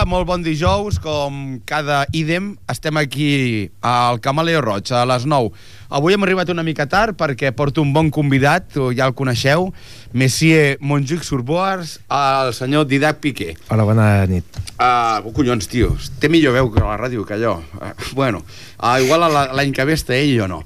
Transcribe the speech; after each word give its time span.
Hola, 0.00 0.08
molt 0.08 0.24
bon 0.24 0.40
dijous. 0.40 0.96
Com 0.96 1.58
cada 1.68 2.06
idem, 2.16 2.54
estem 2.72 2.96
aquí 2.96 3.68
al 3.84 4.16
Camaleo 4.24 4.62
Roig, 4.64 4.88
a 4.96 5.02
les 5.04 5.26
9. 5.28 5.50
Avui 5.92 6.16
hem 6.16 6.24
arribat 6.24 6.48
una 6.48 6.64
mica 6.64 6.86
tard 6.88 7.18
perquè 7.20 7.50
porto 7.52 7.84
un 7.84 7.92
bon 7.92 8.08
convidat, 8.08 8.78
ja 8.96 9.10
el 9.10 9.12
coneixeu, 9.12 9.68
Messier 10.16 10.78
Montjuïc 10.80 11.20
Surboars, 11.28 11.98
el 12.08 12.54
senyor 12.56 12.88
Didac 12.88 13.20
Piqué. 13.20 13.58
Hola, 13.68 13.84
bona 13.84 14.08
nit. 14.30 14.48
Uh, 14.80 15.20
oh, 15.20 15.34
collons, 15.36 15.68
tio, 15.68 15.92
té 16.16 16.32
millor 16.32 16.56
veu 16.56 16.72
que 16.72 16.80
a 16.80 16.94
la 16.94 16.96
ràdio 16.96 17.28
que 17.28 17.36
allò. 17.36 17.58
Uh, 17.76 17.92
bueno, 18.16 18.40
uh, 18.80 18.96
igual 19.04 19.28
a 19.28 19.28
la- 19.28 19.48
l'any 19.52 19.76
que 19.76 19.84
ve 19.84 20.00
està 20.00 20.16
ell 20.16 20.32
jo 20.32 20.48
no. 20.48 20.62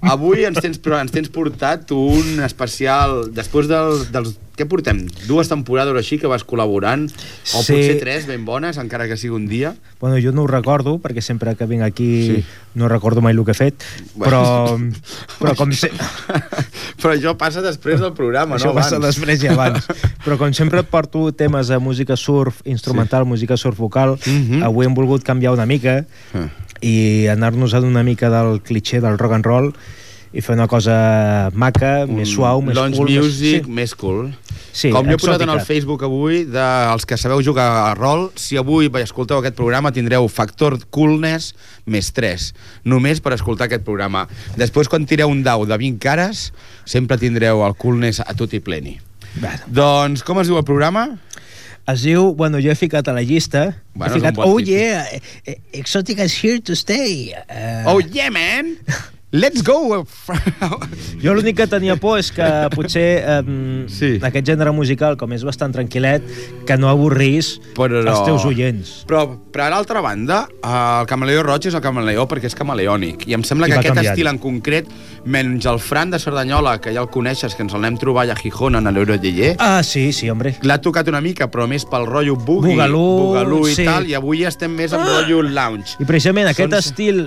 Avui 0.00 0.44
ens 0.46 0.60
tens, 0.62 0.78
però 0.78 1.00
ens 1.02 1.10
tens 1.10 1.28
portat 1.34 1.90
un 1.90 2.38
especial... 2.46 3.32
Després 3.34 3.66
del, 3.70 4.04
dels... 4.14 4.36
Què 4.58 4.64
portem? 4.66 5.04
Dues 5.28 5.46
temporades 5.50 5.94
o 5.94 5.98
així 6.00 6.16
que 6.18 6.26
vas 6.30 6.42
col·laborant? 6.46 7.04
O 7.54 7.62
Sí. 7.62 7.74
potser 7.76 7.98
tres 8.00 8.24
ben 8.26 8.44
bones, 8.46 8.78
encara 8.78 9.06
que 9.06 9.16
sigui 9.16 9.34
un 9.36 9.46
dia? 9.46 9.72
Bueno, 10.00 10.18
jo 10.22 10.32
no 10.34 10.42
ho 10.42 10.46
recordo, 10.50 10.96
perquè 10.98 11.22
sempre 11.22 11.54
que 11.54 11.66
vinc 11.70 11.82
aquí 11.86 12.08
Sí. 12.26 12.44
no 12.74 12.88
recordo 12.90 13.22
mai 13.22 13.34
el 13.34 13.44
que 13.46 13.54
he 13.54 13.58
fet, 13.58 13.84
però, 14.18 14.74
però 15.38 15.54
com 15.58 15.70
se... 15.72 15.90
però 17.00 17.14
això 17.14 17.36
passa 17.38 17.62
després 17.62 18.00
del 18.02 18.12
programa, 18.18 18.56
Això 18.58 18.72
no 18.72 18.74
passa 18.74 18.96
abans. 18.98 19.14
després 19.14 19.42
i 19.46 19.48
abans. 19.54 19.86
Però 20.24 20.36
com 20.36 20.52
sempre 20.52 20.82
porto 20.82 21.30
temes 21.32 21.68
de 21.70 21.78
música 21.78 22.16
surf 22.18 22.58
instrumental, 22.66 23.22
sí. 23.24 23.28
música 23.30 23.56
surf 23.56 23.78
vocal, 23.78 24.18
Mhm. 24.26 24.62
avui 24.66 24.86
hem 24.86 24.94
volgut 24.94 25.22
canviar 25.22 25.52
una 25.54 25.66
mica 25.66 26.04
Ah. 26.34 26.48
I 26.82 27.26
anar-nos 27.30 27.74
a 27.74 27.80
una 27.80 28.02
mica 28.06 28.30
del 28.30 28.60
cliché 28.62 29.00
del 29.00 29.18
rock 29.18 29.32
and 29.38 29.46
roll 29.46 29.72
i 30.32 30.42
fer 30.44 30.54
una 30.58 30.66
cosa 30.68 31.48
maca, 31.56 32.04
Un 32.04 32.18
més 32.18 32.28
suau, 32.28 32.60
més 32.60 32.76
launch 32.76 32.98
cool. 32.98 33.08
music, 33.08 33.64
Més, 33.64 33.64
sí. 33.64 33.72
més 33.72 33.94
cool. 33.96 34.26
Sí, 34.78 34.90
Com 34.92 35.08
jo 35.08 35.16
he 35.16 35.18
posat 35.18 35.40
en 35.42 35.48
el. 35.50 35.62
Facebook 35.64 36.04
avui, 36.04 36.42
dels 36.44 37.06
que 37.08 37.16
sabeu 37.18 37.40
jugar 37.42 37.64
a 37.88 37.94
rol, 37.96 38.28
si 38.36 38.58
avui 38.60 38.90
vai, 38.92 39.02
escolteu 39.02 39.40
aquest 39.40 39.56
programa 39.56 39.90
tindreu 39.90 40.28
factor 40.28 40.76
coolness 40.94 41.54
més 41.86 42.12
3, 42.14 42.52
només 42.84 43.18
per 43.24 43.32
escoltar 43.34 43.66
aquest 43.66 43.82
programa. 43.88 44.26
Després, 44.60 44.86
quan 44.92 45.06
tireu 45.08 45.32
un 45.32 45.40
dau 45.42 45.64
de 45.66 45.74
20 45.80 45.98
cares, 45.98 46.52
sempre 46.84 47.16
tindreu 47.18 47.64
el 47.66 47.74
coolness 47.80 48.20
a 48.20 48.36
tot 48.36 48.52
i 48.54 48.60
pleni. 48.60 48.98
Bueno. 49.40 49.64
Doncs, 49.66 50.22
com 50.22 50.38
es 50.44 50.46
diu 50.52 50.60
el 50.60 50.64
programa? 50.68 51.08
Es 51.88 52.02
diu, 52.04 52.34
bueno, 52.36 52.58
jo 52.60 52.68
he 52.70 52.76
ficat 52.76 53.08
a 53.08 53.14
la 53.16 53.22
llista, 53.24 53.62
Bueno, 53.94 54.12
he 54.12 54.18
ficat, 54.18 54.34
bon 54.36 54.44
oh 54.50 54.58
títol. 54.58 54.68
yeah, 54.74 55.06
eh, 55.46 55.56
Exotica 55.72 56.24
is 56.28 56.34
here 56.36 56.60
to 56.60 56.76
stay. 56.76 57.32
Uh, 57.48 57.84
Oh, 57.88 57.98
yeah, 58.00 58.28
man! 58.30 58.76
Let's 59.30 59.62
go! 59.62 60.06
Jo 61.22 61.34
l'únic 61.36 61.56
que 61.58 61.66
tenia 61.68 61.96
por 62.00 62.16
és 62.16 62.30
que 62.32 62.46
potser 62.72 63.20
um, 63.42 63.82
Sí. 63.90 64.14
aquest 64.24 64.46
gènere 64.46 64.70
musical, 64.72 65.18
com 65.20 65.32
és 65.36 65.42
bastant 65.44 65.74
tranquil·let, 65.74 66.22
que 66.64 66.76
no 66.80 66.88
avorrís 66.88 67.58
Però... 67.76 68.00
els 68.06 68.22
teus 68.24 68.46
oients. 68.48 68.92
Però, 69.10 69.26
per 69.52 69.66
a 69.66 69.68
l'altra 69.74 70.00
banda, 70.00 70.44
el 70.64 71.08
camaleó 71.10 71.42
roig 71.44 71.66
és 71.68 71.76
el 71.76 71.82
camaleó 71.84 72.24
perquè 72.30 72.48
és 72.48 72.56
camaleònic. 72.56 73.26
I 73.28 73.36
em 73.36 73.44
sembla 73.44 73.68
I 73.68 73.72
que 73.74 73.78
aquest 73.82 73.94
canviant. 73.98 74.14
estil 74.14 74.30
en 74.32 74.38
concret, 74.40 74.88
menys 75.28 75.66
el 75.68 75.80
Fran 75.82 76.14
de 76.14 76.20
Cerdanyola, 76.22 76.78
que 76.80 76.94
ja 76.96 77.02
el 77.04 77.10
coneixes, 77.12 77.52
que 77.58 77.66
ens 77.66 77.74
el 77.76 77.82
anem 77.84 77.98
trobar 78.00 78.24
a 78.30 78.36
Gijón, 78.38 78.78
en 78.80 78.88
l'Eurollller, 78.94 79.56
Ah, 79.58 79.82
sí, 79.82 80.12
sí, 80.14 80.30
hombre. 80.30 80.54
l'ha 80.62 80.78
tocat 80.80 81.08
una 81.12 81.20
mica, 81.20 81.50
però 81.50 81.66
més 81.68 81.84
pel 81.84 82.06
rotllo 82.08 82.36
boogie, 82.36 82.76
Boogaloo, 82.78 83.18
boogaloo 83.26 83.68
i 83.68 83.74
sí. 83.74 83.84
tal, 83.84 84.08
i 84.08 84.14
avui 84.16 84.46
estem 84.48 84.72
més 84.72 84.94
en 84.96 85.04
rotllo 85.04 85.42
lounge. 85.42 85.98
I 86.00 86.06
precisament 86.08 86.48
aquest 86.48 86.70
Són- 86.72 86.78
estil 86.78 87.20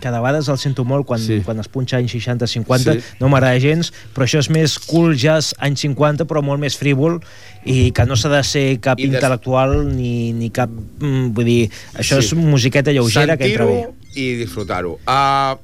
que 0.00 0.10
de 0.10 0.18
vegades 0.20 0.48
el 0.48 0.58
sento 0.58 0.84
molt 0.84 1.06
quan, 1.06 1.20
Sí. 1.20 1.40
quan 1.44 1.58
es 1.60 1.68
punxa 1.68 1.96
anys 1.98 2.12
60-50, 2.14 2.94
Sí. 2.94 3.00
no 3.20 3.28
m'agrada 3.28 3.58
gens, 3.58 3.92
però 4.14 4.24
això 4.24 4.38
és 4.38 4.48
més 4.50 4.78
cool 4.78 5.16
jazz 5.16 5.54
anys 5.58 5.80
50, 5.80 6.24
però 6.26 6.42
molt 6.42 6.60
més 6.60 6.76
frívol, 6.76 7.20
i 7.64 7.90
que 7.92 8.04
no 8.06 8.16
s'ha 8.16 8.28
de 8.28 8.42
ser 8.44 8.80
cap 8.80 8.98
I 8.98 9.06
des- 9.08 9.20
intel·lectual 9.22 9.86
ni, 9.94 10.32
ni 10.32 10.50
cap... 10.50 10.70
Mm, 10.70 11.32
vull 11.32 11.44
dir, 11.44 11.70
això 11.94 12.20
Sí. 12.20 12.26
és 12.26 12.34
musiqueta 12.34 12.90
lleugera 12.92 13.36
que 13.36 13.46
entra 13.50 13.64
bé. 13.66 13.88
I 14.14 14.34
disfrutar-ho. 14.36 14.98
Uh, 15.06 15.56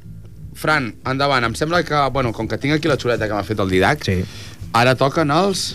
Fran, 0.59 0.97
endavant. 1.07 1.45
Em 1.45 1.55
sembla 1.55 1.85
que, 1.85 1.95
bueno, 2.13 2.33
com 2.33 2.49
que 2.49 2.59
tinc 2.59 2.75
aquí 2.75 2.89
la 2.89 2.97
xuleta 2.99 3.29
que 3.29 3.35
m'ha 3.35 3.45
fet 3.45 3.61
el 3.61 3.71
Didac, 3.71 4.03
Sí. 4.03 4.25
Ara 4.73 4.95
toquen 4.95 5.31
els... 5.31 5.75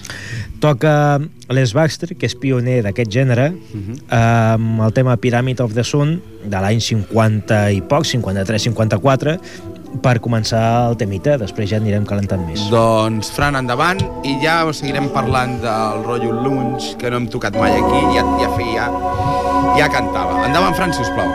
Toca 0.64 1.20
Les 1.52 1.74
Baxter, 1.76 2.14
que 2.16 2.26
és 2.26 2.36
pioner 2.40 2.82
d'aquest 2.86 3.12
gènere, 3.12 3.50
uh 3.52 3.78
Mhm. 3.78 3.94
-huh. 3.94 4.54
amb 4.56 4.82
el 4.82 4.94
tema 4.94 5.18
Pyramid 5.18 5.60
of 5.60 5.74
the 5.74 5.84
Sun, 5.84 6.22
de 6.46 6.58
l'any 6.58 6.80
50 6.80 7.72
i 7.72 7.82
poc, 7.82 8.06
53-54, 8.06 9.40
per 10.02 10.20
començar 10.20 10.90
el 10.90 10.96
temita, 10.98 11.38
després 11.38 11.70
ja 11.70 11.78
anirem 11.78 12.06
calentant 12.06 12.46
més. 12.48 12.70
Doncs, 12.70 13.30
Fran, 13.32 13.56
endavant, 13.56 14.00
i 14.24 14.40
ja 14.42 14.66
seguirem 14.74 15.10
parlant 15.10 15.62
del 15.62 16.04
rotllo 16.04 16.32
lunch, 16.32 16.96
que 16.98 17.10
no 17.12 17.18
hem 17.18 17.28
tocat 17.28 17.54
mai 17.56 17.72
aquí, 17.72 18.16
ja, 18.16 18.24
ja 18.42 18.50
feia... 18.56 18.90
Ja 19.78 19.90
cantava. 19.90 20.46
Endavant, 20.46 20.76
Fran, 20.76 20.94
sisplau. 20.94 21.28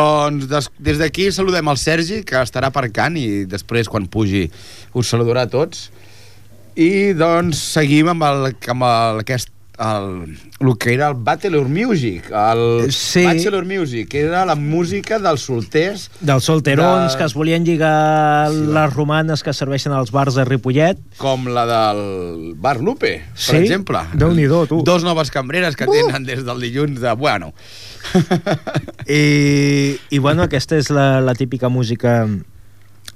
Doncs 0.00 0.48
des, 0.48 0.68
des 0.80 1.00
d'aquí 1.00 1.28
saludem 1.34 1.68
el 1.72 1.78
Sergi, 1.80 2.22
que 2.26 2.40
estarà 2.40 2.70
aparcant 2.70 3.16
i 3.20 3.44
després, 3.50 3.90
quan 3.90 4.08
pugi, 4.10 4.46
us 4.96 5.10
saludarà 5.12 5.44
a 5.46 5.50
tots. 5.50 5.88
I 6.80 7.12
doncs 7.18 7.60
seguim 7.74 8.08
amb, 8.12 8.24
el, 8.24 8.52
amb 8.72 8.86
el, 8.86 9.22
aquest, 9.24 9.49
el, 9.80 10.36
el 10.60 10.76
que 10.78 10.92
era 10.92 11.08
el 11.08 11.14
Bachelor 11.14 11.68
Music. 11.68 12.30
El 12.30 12.92
Sí. 12.92 13.24
Bachelor 13.24 13.64
Music, 13.64 14.08
que 14.08 14.20
era 14.20 14.44
la 14.44 14.54
música 14.54 15.18
dels 15.18 15.40
solters 15.40 16.10
Dels 16.20 16.44
solterons 16.44 17.12
De- 17.12 17.18
que 17.18 17.24
es 17.24 17.34
volien 17.34 17.64
lligar 17.64 18.50
les 18.52 18.92
romanes 18.92 19.42
que 19.42 19.54
serveixen 19.56 19.92
als 19.92 20.10
bars 20.12 20.34
de 20.34 20.44
Ripollet. 20.44 20.98
com 21.16 21.46
la 21.48 21.64
del 21.66 22.54
Bar 22.56 22.80
Lupe, 22.80 23.22
per 23.24 23.32
Sí? 23.34 23.56
exemple. 23.56 23.98
Déu-n'hi-do, 24.12 24.66
tu. 24.66 24.82
Dos 24.84 25.02
noves 25.02 25.30
cambreres 25.30 25.76
que 25.76 25.84
Uh! 25.88 25.92
tenen 25.92 26.24
des 26.24 26.44
del 26.44 26.60
dilluns 26.60 27.00
de... 27.00 27.12
Bueno. 27.14 27.54
I, 29.06 29.96
i 30.10 30.18
bueno, 30.18 30.42
aquesta 30.44 30.76
és 30.78 30.90
la, 30.90 31.20
la 31.20 31.34
típica 31.34 31.68
música 31.68 32.28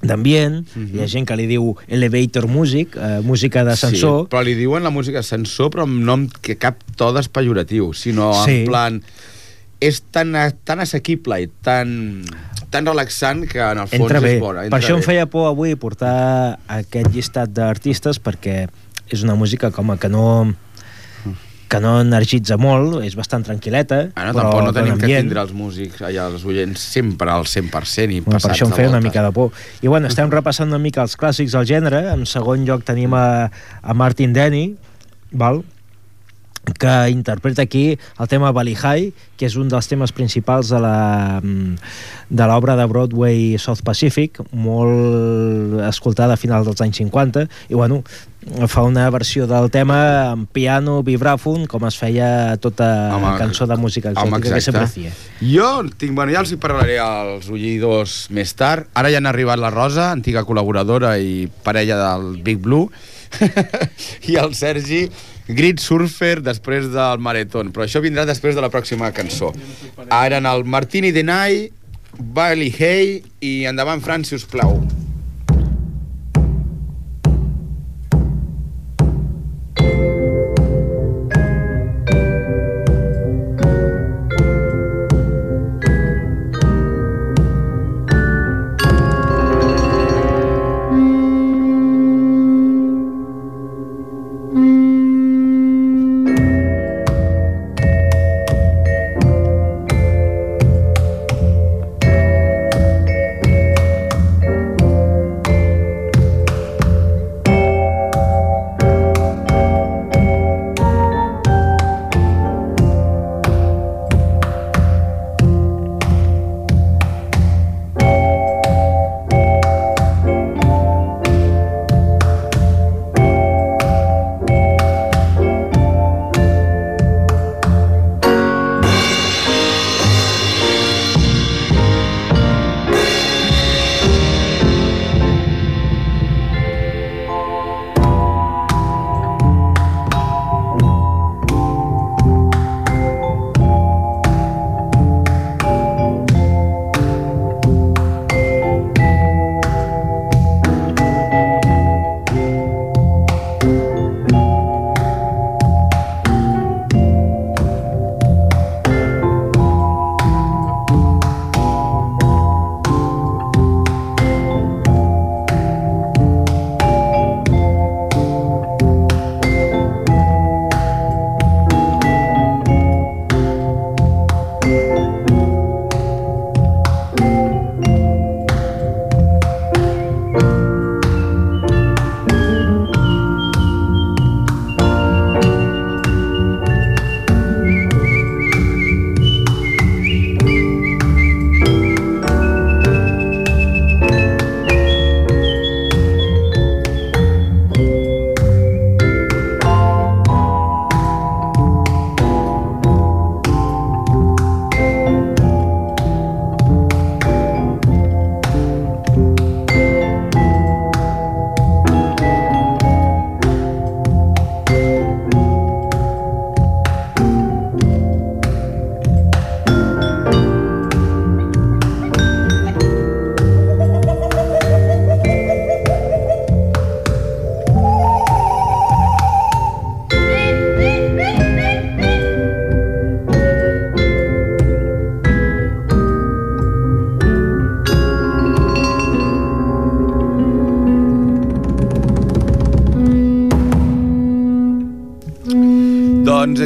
d'ambient, 0.06 0.64
Mhm. 0.74 0.94
hi 0.94 1.00
ha 1.02 1.06
gent 1.06 1.26
que 1.28 1.36
li 1.36 1.46
diu 1.46 1.76
elevator 1.88 2.46
music, 2.48 2.96
eh, 2.96 3.20
música 3.22 3.64
d'ascensor, 3.64 4.24
Sí, 4.24 4.28
però 4.30 4.42
li 4.44 4.54
diuen 4.54 4.82
la 4.82 4.90
música 4.90 5.20
ascensor, 5.20 5.70
però 5.70 5.82
amb 5.82 6.02
nom 6.04 6.28
que 6.40 6.56
cap 6.56 6.76
to 6.96 7.12
despejoratiu, 7.12 7.92
sinó 7.94 8.32
Sí. 8.44 8.60
en 8.62 8.64
plan... 8.66 9.02
És 9.80 10.00
tan, 10.10 10.32
tan 10.64 10.80
assequible 10.80 11.42
i 11.42 11.48
tan, 11.60 12.22
tan 12.70 12.86
relaxant 12.86 13.42
que 13.46 13.58
en 13.60 13.78
el 13.82 13.88
fons 13.88 14.00
entra 14.00 14.20
bé. 14.20 14.36
és 14.36 14.40
bona. 14.40 14.62
Per 14.70 14.78
això 14.80 14.94
em 14.94 15.00
bé. 15.00 15.04
feia 15.04 15.26
por 15.26 15.46
avui 15.50 15.74
portar 15.76 16.58
aquest 16.68 17.10
llistat 17.12 17.50
d'artistes 17.52 18.18
perquè 18.22 18.68
és 19.10 19.22
una 19.26 19.34
música 19.34 19.70
com 19.70 19.90
a 19.90 19.98
que 19.98 20.08
no 20.08 20.54
que 21.74 21.80
no 21.82 21.96
energitza 22.04 22.56
molt, 22.60 23.00
és 23.06 23.16
bastant 23.18 23.42
tranquil·leta, 23.46 24.00
Ara 24.14 24.30
però 24.30 24.44
tampoc 24.46 24.64
no 24.68 24.72
tenim 24.76 24.94
que 24.94 25.08
ambient. 25.08 25.26
tindre 25.26 25.42
els 25.42 25.52
músics, 25.56 26.00
allà, 26.06 26.28
els 26.30 26.46
oients, 26.46 26.86
sempre 26.94 27.32
al 27.34 27.48
100% 27.50 28.14
i 28.14 28.20
Bueno, 28.24 28.38
per 28.38 28.52
això 28.54 28.68
em 28.68 28.74
feia 28.76 28.92
una 28.92 29.02
mica 29.02 29.24
de 29.26 29.32
por. 29.34 29.50
I 29.82 29.90
bueno, 29.90 30.06
estem 30.12 30.30
repassant 30.38 30.70
una 30.70 30.78
mica 30.78 31.02
els 31.02 31.18
clàssics 31.18 31.56
del 31.56 31.66
gènere. 31.66 32.04
En 32.14 32.24
segon 32.30 32.64
lloc 32.68 32.86
tenim 32.86 33.14
a, 33.18 33.50
a 33.82 33.94
Martin 33.98 34.32
Denny, 34.36 34.76
val? 35.32 35.64
Que 36.78 37.10
interpreta 37.10 37.62
aquí 37.62 37.98
el 38.18 38.28
tema 38.28 38.52
High, 38.52 39.12
que 39.36 39.46
és 39.46 39.56
un 39.56 39.68
dels 39.68 39.88
temes 39.88 40.12
principals 40.12 40.70
de 40.70 40.80
la 40.80 41.40
mm, 41.42 41.76
de 42.30 42.46
l'obra 42.48 42.76
de 42.76 42.86
Broadway 42.86 43.58
South 43.58 43.82
Pacific, 43.84 44.40
molt 44.52 45.80
escoltada 45.86 46.34
a 46.34 46.40
finals 46.40 46.66
dels 46.66 46.80
anys 46.80 47.02
50, 47.02 47.48
i 47.68 47.74
bueno, 47.74 48.02
fa 48.68 48.82
una 48.84 49.08
versió 49.10 49.46
del 49.48 49.70
tema 49.72 49.98
amb 50.32 50.48
piano, 50.52 51.00
vibràfon, 51.04 51.66
com 51.70 51.86
es 51.88 51.96
feia 52.00 52.56
tota 52.60 52.88
Home, 53.16 53.34
cançó 53.40 53.66
de 53.66 53.76
música 53.80 54.12
home, 54.12 54.20
exòtica 54.20 54.40
que 54.40 54.58
exacte. 54.58 54.86
sempre 54.86 54.86
feia. 54.92 55.14
Jo 55.40 55.70
tinc, 55.96 56.14
bueno, 56.16 56.32
ja 56.34 56.44
els 56.44 56.52
hi 56.52 56.60
parlaré 56.60 56.98
als 57.02 57.48
ullidors 57.52 58.28
més 58.34 58.54
tard. 58.58 58.88
Ara 58.94 59.12
ja 59.12 59.20
han 59.22 59.30
arribat 59.30 59.60
la 59.60 59.72
Rosa, 59.74 60.10
antiga 60.12 60.44
col·laboradora 60.44 61.16
i 61.18 61.48
parella 61.64 62.00
del 62.00 62.42
Big 62.44 62.60
Blue, 62.64 62.90
i 64.30 64.36
el 64.40 64.54
Sergi, 64.56 65.04
Grit 65.48 65.82
Surfer, 65.82 66.38
després 66.44 66.90
del 66.92 67.22
Maratón. 67.24 67.72
Però 67.74 67.86
això 67.86 68.02
vindrà 68.04 68.26
després 68.28 68.56
de 68.56 68.64
la 68.64 68.72
pròxima 68.72 69.12
cançó. 69.16 69.52
Ara 70.08 70.40
en 70.42 70.50
el 70.50 70.64
Martini 70.64 71.12
de 71.12 71.24
Nai, 71.26 71.64
Bailey 72.18 72.74
Hay 72.78 73.22
i 73.40 73.56
endavant, 73.70 74.02
Fran, 74.04 74.24
si 74.24 74.38
us 74.38 74.46
plau. 74.48 74.78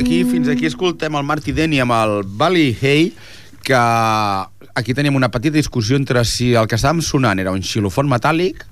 Aquí, 0.09 0.25
fins 0.25 0.49
aquí 0.49 0.65
escoltem 0.67 1.15
el 1.19 1.25
Marty 1.29 1.53
Denny 1.53 1.81
amb 1.85 1.93
el 1.93 2.23
Valley 2.41 2.73
Hay, 2.81 3.13
que 3.63 3.77
aquí 3.77 4.95
tenim 4.97 5.17
una 5.19 5.29
petita 5.31 5.57
discussió 5.59 5.97
entre 6.01 6.23
si 6.25 6.55
el 6.57 6.67
que 6.71 6.79
estàvem 6.79 7.03
sonant 7.05 7.39
era 7.43 7.53
un 7.53 7.61
xilofon 7.63 8.09
metàl·lic 8.09 8.63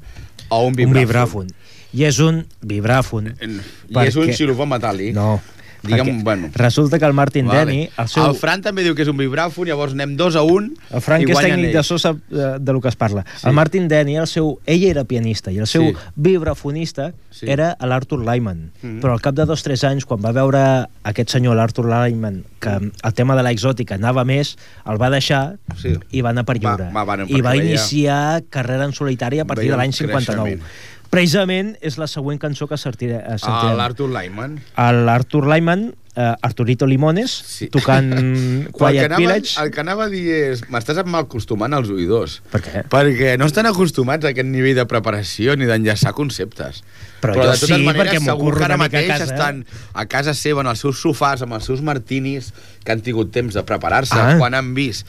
o 0.48 0.62
un 0.64 0.72
Un 0.72 0.78
vibràfon. 0.78 0.96
vibràfon. 1.04 1.50
I 1.92 2.04
és 2.08 2.18
un 2.20 2.46
vibràfon. 2.64 3.28
I 3.36 4.06
és 4.06 4.16
un 4.16 4.24
Perquè- 4.26 4.36
xilofon 4.36 4.68
metàl·lic. 4.70 5.12
No, 5.14 5.40
Digue'm, 5.86 6.06
Perquè 6.18 6.24
bueno. 6.24 6.50
Resulta 6.54 6.98
que 6.98 7.04
el 7.06 7.12
Martin 7.14 7.46
Vale. 7.46 7.64
Denny, 7.66 7.88
el 7.96 8.08
seu... 8.08 8.24
El 8.26 8.34
Fran 8.36 8.62
també 8.62 8.82
diu 8.82 8.94
que 8.94 9.02
és 9.02 9.08
un 9.08 9.16
vibràfon, 9.16 9.66
llavors 9.66 9.92
anem 9.92 10.16
dos 10.16 10.36
a 10.36 10.42
un 10.42 10.74
El 10.90 11.00
Frank, 11.00 11.22
i 11.22 11.26
que 11.26 11.32
és 11.32 11.38
tècnic 11.38 11.72
de 11.72 11.78
ells. 11.78 11.86
so, 11.86 11.98
sap 11.98 12.16
eh, 12.32 12.56
de 12.60 12.72
lo 12.72 12.80
que 12.80 12.88
es 12.88 12.96
parla. 12.96 13.24
Sí. 13.36 13.46
El 13.48 13.54
Martin 13.54 13.88
Denny, 13.88 14.16
el 14.16 14.26
seu, 14.26 14.58
ell 14.66 14.84
era 14.84 15.04
pianista 15.04 15.50
i 15.52 15.58
el 15.58 15.66
seu 15.66 15.82
Sí. 15.90 15.94
vibrafonista 16.16 17.12
Sí. 17.30 17.46
era 17.50 17.76
l'Arthur 17.80 18.20
Lyman. 18.24 18.70
Mm. 18.82 19.00
Però 19.02 19.12
al 19.12 19.20
cap 19.20 19.34
de 19.36 19.44
dos 19.44 19.60
o 19.60 19.64
tres 19.64 19.82
anys, 19.84 20.06
quan 20.08 20.20
va 20.24 20.32
veure 20.32 20.86
aquest 21.04 21.28
senyor, 21.34 21.56
l'Arthur 21.56 21.84
Lyman, 21.90 22.44
que 22.60 22.70
el 23.04 23.14
tema 23.14 23.36
de 23.36 23.42
l'exòtica 23.44 23.96
anava 23.98 24.24
més, 24.24 24.56
el 24.86 24.96
va 25.00 25.10
deixar 25.12 25.56
Sí. 25.76 25.92
i 26.10 26.22
va 26.22 26.30
anar 26.30 26.44
per 26.46 26.56
Va- 26.58 26.76
lliure. 26.76 26.90
va, 26.94 27.04
bueno, 27.04 27.26
I 27.28 27.40
va 27.42 27.56
iniciar 27.56 28.42
carrera 28.48 28.84
en 28.86 28.92
solitari 28.92 29.38
a 29.40 29.44
partir 29.44 29.64
veia 29.66 29.72
de 29.72 29.76
l'any 29.82 29.88
un 29.88 29.92
59. 29.92 30.56
creixement. 30.56 30.95
Precisament 31.10 31.76
és 31.80 31.96
la 31.98 32.06
següent 32.10 32.38
cançó 32.42 32.66
que 32.68 32.76
sortirà. 32.76 33.22
Ah, 33.26 33.38
sentirem. 33.38 33.76
l'Arthur 33.78 34.08
Lyman. 34.10 34.58
L'Arthur 34.76 35.46
Lyman, 35.48 35.94
eh, 36.16 36.32
Arturito 36.42 36.86
Limones, 36.86 37.30
Sí. 37.46 37.68
tocant 37.68 38.10
Quiet 38.76 39.04
anava, 39.06 39.16
Village. 39.20 39.54
el 39.62 39.70
que 39.70 39.80
anava 39.80 40.04
a 40.04 40.08
dir 40.08 40.26
és 40.32 40.62
m'estàs 40.72 41.02
malacostumant 41.04 41.72
als 41.76 41.88
oïdors 41.92 42.40
Per 42.50 42.60
què? 42.64 42.84
perquè 42.88 43.36
no 43.38 43.46
estan 43.46 43.66
acostumats 43.66 44.24
a 44.24 44.32
aquest 44.32 44.48
nivell 44.48 44.74
de 44.76 44.86
preparació 44.86 45.56
ni 45.56 45.66
d'enllaçar 45.68 46.12
conceptes 46.16 46.82
Però 47.20 47.32
però 47.32 47.44
jo 47.44 47.50
de 47.52 47.58
totes 47.60 47.68
sí, 47.76 47.82
maneres 47.84 48.12
perquè 48.12 48.20
m'ho 48.20 48.32
segur 48.32 48.56
que 48.58 48.64
ara 48.64 48.76
mica 48.76 48.98
a 48.98 49.06
casa, 49.06 49.24
eh? 49.24 49.26
estan 49.32 49.64
a 49.94 50.06
casa 50.06 50.34
seva 50.34 50.60
en 50.60 50.66
els 50.72 50.80
seus 50.80 51.00
sofàs 51.02 51.42
amb 51.42 51.52
els 51.56 51.64
seus 51.64 51.80
martinis 51.82 52.52
que 52.84 52.92
han 52.92 53.00
tingut 53.00 53.30
temps 53.32 53.54
de 53.54 53.62
preparar-se 53.62 54.14
Ah. 54.16 54.36
quan 54.38 54.54
han 54.54 54.74
vist 54.74 55.06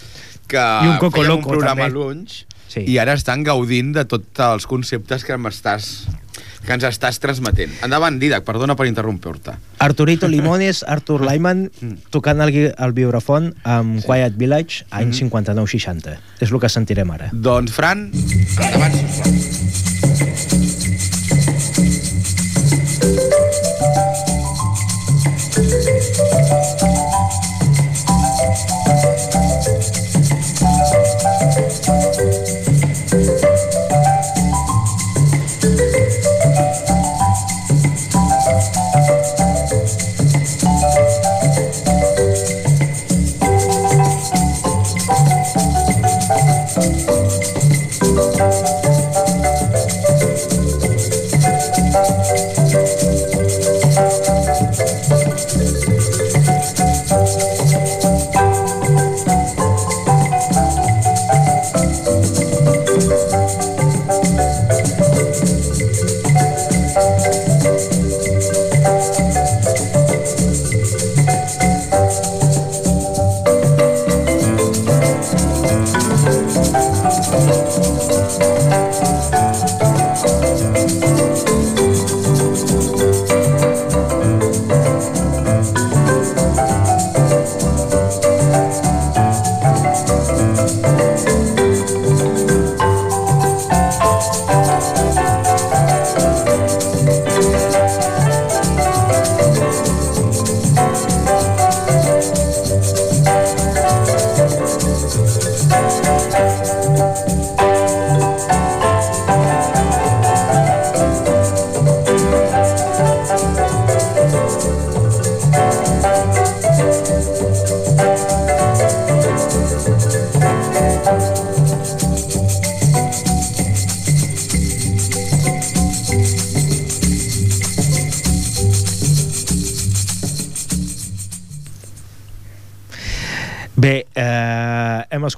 que 0.48 0.58
I 0.60 0.88
un 0.88 0.98
Coco 1.00 1.20
fèiem 1.22 1.32
un 1.32 1.38
Loco, 1.42 1.50
programa 1.50 1.84
també. 1.88 1.94
lunch 2.00 2.46
Sí. 2.78 2.92
i 2.94 2.98
ara 3.02 3.14
estan 3.18 3.44
gaudint 3.44 3.94
de 3.98 4.06
tots 4.06 4.40
els 4.40 4.66
conceptes 4.70 5.26
que 5.26 5.38
m'estàs 5.38 6.06
que 6.68 6.74
ens 6.76 6.84
estàs 6.84 7.16
transmetent. 7.24 7.72
Endavant, 7.86 8.18
Didac, 8.20 8.44
perdona 8.44 8.76
per 8.76 8.86
interrompre-te. 8.90 9.54
Arturito 9.80 10.28
Limones, 10.28 10.84
Arthur 10.96 11.22
Lyman, 11.24 11.70
Mm. 11.82 11.94
tocant 12.12 12.42
el, 12.44 12.52
el 12.78 12.92
vibrafon 12.94 13.54
amb 13.64 14.04
Quiet 14.04 14.36
Village, 14.38 14.84
any 14.92 15.14
59-60. 15.16 16.18
És 16.44 16.52
el 16.52 16.60
que 16.60 16.70
sentirem 16.70 17.10
ara. 17.16 17.30
Doncs, 17.32 17.72
Fran, 17.72 18.10
endavant, 18.12 19.00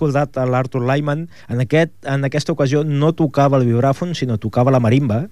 eh, 0.09 0.19
escoltat 0.19 0.37
a 0.37 0.45
l'Arthur 0.45 0.83
Lyman. 0.83 1.27
En, 1.49 1.59
aquest, 1.61 1.93
en 2.05 2.25
aquesta 2.25 2.53
ocasió 2.53 2.83
no 2.83 3.13
tocava 3.13 3.57
el 3.57 3.67
vibràfon, 3.67 4.15
sinó 4.15 4.37
tocava 4.37 4.71
la 4.71 4.79
marimba, 4.79 5.27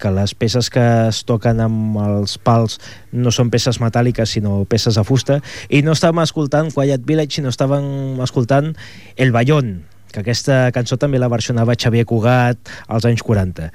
que 0.00 0.10
les 0.10 0.32
peces 0.34 0.70
que 0.70 0.80
es 1.10 1.24
toquen 1.28 1.60
amb 1.60 1.98
els 2.00 2.38
pals 2.40 2.78
no 3.12 3.30
són 3.30 3.50
peces 3.50 3.80
metàl·liques, 3.80 4.32
sinó 4.32 4.64
peces 4.64 4.96
de 4.96 5.04
fusta, 5.04 5.40
i 5.68 5.82
no 5.84 5.92
estàvem 5.92 6.22
escoltant 6.24 6.70
Quiet 6.72 7.04
Village, 7.04 7.36
sinó 7.36 7.52
estàvem 7.52 8.20
escoltant 8.24 8.72
El 9.16 9.32
Ballón, 9.32 9.82
que 10.10 10.24
aquesta 10.24 10.70
cançó 10.72 10.96
també 10.96 11.20
la 11.20 11.28
versionava 11.28 11.76
Xavier 11.76 12.06
Cugat 12.08 12.72
als 12.88 13.04
anys 13.04 13.22
40. 13.22 13.68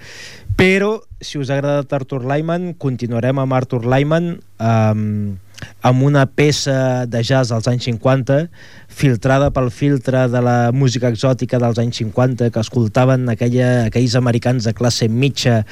Però, 0.57 1.03
si 1.21 1.37
us 1.37 1.51
ha 1.51 1.59
agradat 1.59 1.93
Arthur 1.93 2.23
Lyman, 2.25 2.73
continuarem 2.79 3.37
amb 3.43 3.53
Arthur 3.53 3.83
Lyman 3.85 4.39
um, 4.57 5.35
amb 5.85 6.03
una 6.03 6.25
peça 6.25 7.05
de 7.05 7.21
jazz 7.23 7.51
dels 7.53 7.67
anys 7.69 7.85
50 7.87 8.47
filtrada 8.95 9.51
pel 9.53 9.69
filtre 9.73 10.25
de 10.31 10.41
la 10.41 10.71
música 10.73 11.09
exòtica 11.11 11.59
dels 11.61 11.79
anys 11.81 11.99
50 12.01 12.49
que 12.53 12.63
escoltaven 12.63 13.27
aquella, 13.29 13.87
aquells 13.89 14.15
americans 14.17 14.65
de 14.65 14.73
classe 14.73 15.07
mitja 15.09 15.63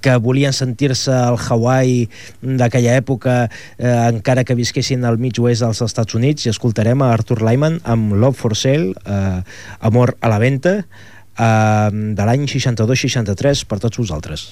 que 0.00 0.16
volien 0.16 0.54
sentir-se 0.56 1.12
al 1.12 1.38
Hawaii 1.38 2.08
d'aquella 2.40 2.96
època 2.98 3.36
eh, 3.46 3.94
encara 4.08 4.44
que 4.48 4.58
visquessin 4.58 5.04
al 5.04 5.20
mig 5.20 5.38
oest 5.40 5.66
dels 5.66 5.84
Estats 5.86 6.16
Units 6.18 6.46
i 6.46 6.54
escoltarem 6.54 7.04
a 7.04 7.12
Arthur 7.14 7.42
Lyman 7.44 7.80
amb 7.84 8.16
Love 8.16 8.38
for 8.40 8.56
Sale 8.56 8.94
eh, 9.04 9.40
Amor 9.80 10.16
a 10.20 10.32
la 10.32 10.40
venta 10.42 10.80
eh, 10.80 11.88
de 11.90 12.30
l'any 12.30 12.48
62-63 12.48 13.66
per 13.68 13.80
tots 13.84 14.00
vosaltres. 14.00 14.50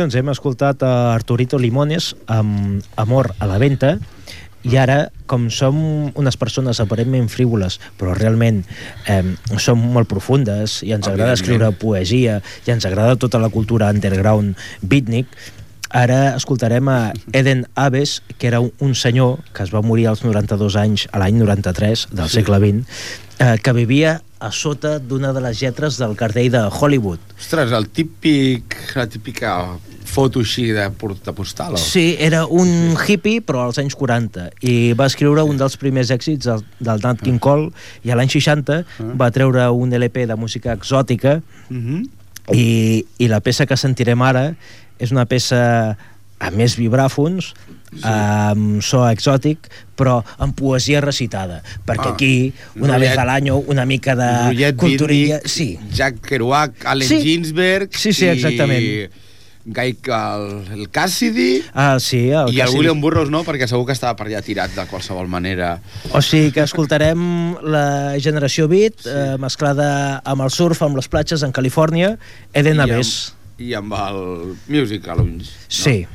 Doncs 0.00 0.16
hem 0.16 0.30
escoltat 0.32 0.80
a 0.86 1.12
Arturito 1.12 1.58
Limones 1.60 2.14
amb 2.32 2.80
Amor 3.00 3.34
a 3.36 3.48
la 3.50 3.58
venta 3.60 3.98
i 4.64 4.76
ara, 4.80 5.10
com 5.28 5.48
som 5.52 5.76
unes 6.16 6.36
persones 6.40 6.80
aparentment 6.80 7.28
frívoles, 7.32 7.78
però 8.00 8.14
realment 8.16 8.62
eh, 9.08 9.22
som 9.60 9.80
molt 9.94 10.08
profundes 10.08 10.80
i 10.84 10.92
ens 10.96 11.08
agrada 11.08 11.36
escriure 11.36 11.70
poesia 11.80 12.40
i 12.66 12.72
ens 12.72 12.88
agrada 12.88 13.18
tota 13.20 13.40
la 13.40 13.48
cultura 13.52 13.88
underground 13.92 14.56
beatnik, 14.80 15.28
ara 15.90 16.36
escoltarem 16.36 16.88
a 16.88 16.98
Eden 17.32 17.66
Aves, 17.74 18.20
que 18.38 18.48
era 18.48 18.60
un, 18.60 18.72
un 18.80 18.94
senyor 18.94 19.40
que 19.52 19.64
es 19.64 19.74
va 19.74 19.84
morir 19.84 20.08
als 20.08 20.24
92 20.24 20.76
anys 20.80 21.08
a 21.12 21.20
l'any 21.20 21.40
93 21.40 22.08
del 22.12 22.28
sí. 22.28 22.40
segle 22.40 22.60
XX, 22.64 22.98
eh, 23.40 23.56
que 23.60 23.76
vivia 23.76 24.20
a 24.40 24.50
sota 24.52 24.98
d'una 24.98 25.34
de 25.36 25.42
les 25.44 25.60
lletres 25.60 25.98
del 26.00 26.16
cartell 26.16 26.50
de 26.52 26.64
Hollywood. 26.68 27.20
Ostres, 27.38 27.72
el 27.76 27.88
típic, 27.92 28.76
la 28.96 29.06
típica 29.06 29.54
foto 30.10 30.42
així 30.44 30.66
de 30.74 30.84
porta 30.98 31.32
postal? 31.36 31.76
O? 31.78 31.80
Sí, 31.80 32.16
era 32.18 32.42
un 32.46 32.96
hippie, 32.98 33.40
però 33.46 33.64
als 33.66 33.80
anys 33.82 33.96
40, 33.98 34.50
i 34.66 34.92
va 34.98 35.08
escriure 35.10 35.44
un 35.46 35.60
dels 35.60 35.78
primers 35.80 36.12
èxits 36.14 36.50
del, 36.50 36.64
del 36.82 37.02
Nat 37.04 37.22
King 37.24 37.40
Cole, 37.42 37.70
i 38.06 38.12
a 38.12 38.18
l'any 38.18 38.30
60 38.32 38.80
ah. 38.82 39.08
va 39.20 39.30
treure 39.34 39.70
un 39.70 39.94
LP 39.96 40.26
de 40.30 40.36
música 40.40 40.74
exòtica, 40.76 41.40
uh. 41.40 41.74
-huh. 41.74 42.04
i, 42.52 43.04
i 43.18 43.28
la 43.28 43.40
peça 43.40 43.66
que 43.66 43.76
sentirem 43.76 44.22
ara 44.22 44.54
és 44.98 45.10
una 45.10 45.24
peça 45.24 45.96
amb 46.40 46.56
més 46.56 46.76
vibràfons, 46.78 47.52
sí. 47.92 48.02
amb 48.02 48.82
so 48.82 49.02
exòtic, 49.08 49.68
però 49.96 50.20
amb 50.38 50.56
poesia 50.56 51.00
recitada, 51.04 51.60
perquè 51.86 52.08
ah, 52.08 52.14
aquí, 52.14 52.52
una 52.76 52.94
Rollet, 52.94 53.10
vez 53.10 53.18
a 53.18 53.24
l'any, 53.28 53.50
una 53.50 53.84
mica 53.84 54.16
de 54.16 54.72
culturilla... 54.76 55.40
Sí. 55.44 55.78
Jack 55.92 56.22
Kerouac, 56.26 56.86
Allen 56.86 57.08
sí. 57.08 57.20
Ginsberg... 57.20 57.92
Sí, 57.92 58.14
sí, 58.16 58.26
exactament. 58.26 58.80
I 58.80 59.28
Guy, 59.64 59.96
el, 60.08 60.44
el 60.72 60.88
Cassidy 60.88 61.62
ah, 61.74 61.98
sí, 62.00 62.30
el 62.30 62.48
i 62.48 62.56
Cassidy. 62.56 62.62
el 62.64 62.76
William 62.78 63.00
Burroughs 63.02 63.30
no, 63.32 63.42
perquè 63.44 63.68
segur 63.68 63.84
que 63.88 63.92
estava 63.92 64.16
per 64.16 64.30
allà 64.30 64.40
tirat 64.44 64.72
de 64.72 64.86
qualsevol 64.88 65.28
manera. 65.28 65.74
O 66.16 66.22
sigui 66.24 66.48
que 66.56 66.64
escoltarem 66.64 67.20
la 67.60 68.16
generació 68.22 68.70
beat 68.72 69.04
sí. 69.04 69.12
eh, 69.12 69.36
mesclada 69.42 69.90
amb 70.24 70.46
el 70.46 70.54
surf, 70.54 70.80
amb 70.86 70.96
les 70.96 71.10
platges 71.12 71.44
en 71.44 71.52
Califòrnia, 71.52 72.14
Eden 72.56 72.80
Aves. 72.80 73.34
I 73.60 73.74
amb 73.76 73.92
el 73.98 74.22
musical, 74.72 75.20
no? 75.26 75.44
Sí. 75.68 76.06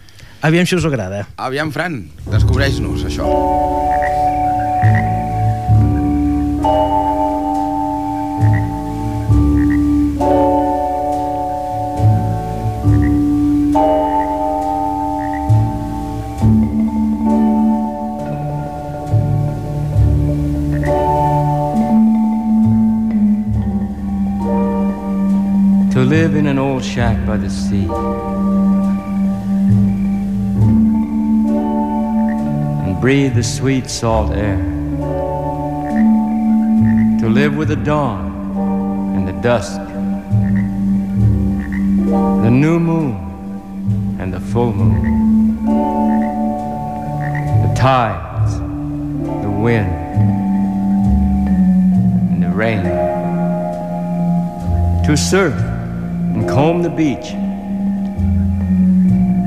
Aviam 0.45 0.65
si 0.65 0.75
us 0.77 0.85
agrada. 0.85 1.27
Aviam, 1.37 1.71
Fran, 1.73 2.03
descobreix-nos 2.29 3.05
això. 3.07 3.29
Live 26.03 26.35
in 26.35 26.45
an 26.45 26.59
old 26.59 26.83
shack 26.83 27.25
by 27.25 27.37
the 27.37 27.49
sea. 27.49 27.87
And 32.83 32.99
breathe 32.99 33.33
the 33.35 33.43
sweet 33.43 33.89
salt 33.89 34.33
air. 34.33 34.57
To 37.21 37.29
live 37.29 37.55
with 37.55 37.69
the 37.69 37.77
dawn 37.77 39.15
and 39.15 39.25
the 39.25 39.31
dusk. 39.41 39.79
The 42.43 42.51
new 42.51 42.77
moon 42.77 43.15
and 44.19 44.33
the 44.33 44.41
full 44.41 44.73
moon. 44.73 45.63
The 47.61 47.73
tides, 47.73 48.59
the 48.59 49.49
wind, 49.49 49.95
and 52.33 52.43
the 52.43 52.49
rain. 52.49 52.83
To 55.05 55.15
surf 55.15 55.74
comb 56.47 56.81
the 56.83 56.89
beach 56.89 57.31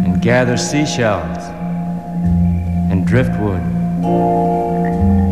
and 0.05 0.21
gather 0.23 0.57
seashells 0.57 1.45
and 2.91 3.07
driftwood 3.07 3.61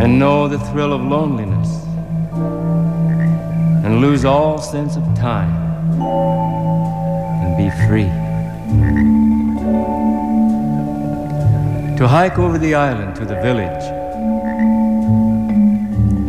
and 0.00 0.18
know 0.18 0.48
the 0.48 0.59
thrill 0.70 0.92
of 0.92 1.00
loneliness 1.02 1.85
and 3.85 4.00
lose 4.00 4.24
all 4.24 4.59
sense 4.59 4.96
of 4.96 5.02
time 5.14 5.55
and 7.42 7.57
be 7.57 7.70
free. 7.87 8.11
To 11.96 12.07
hike 12.07 12.38
over 12.38 12.59
the 12.59 12.74
island 12.74 13.16
to 13.16 13.24
the 13.24 13.40
village 13.40 13.85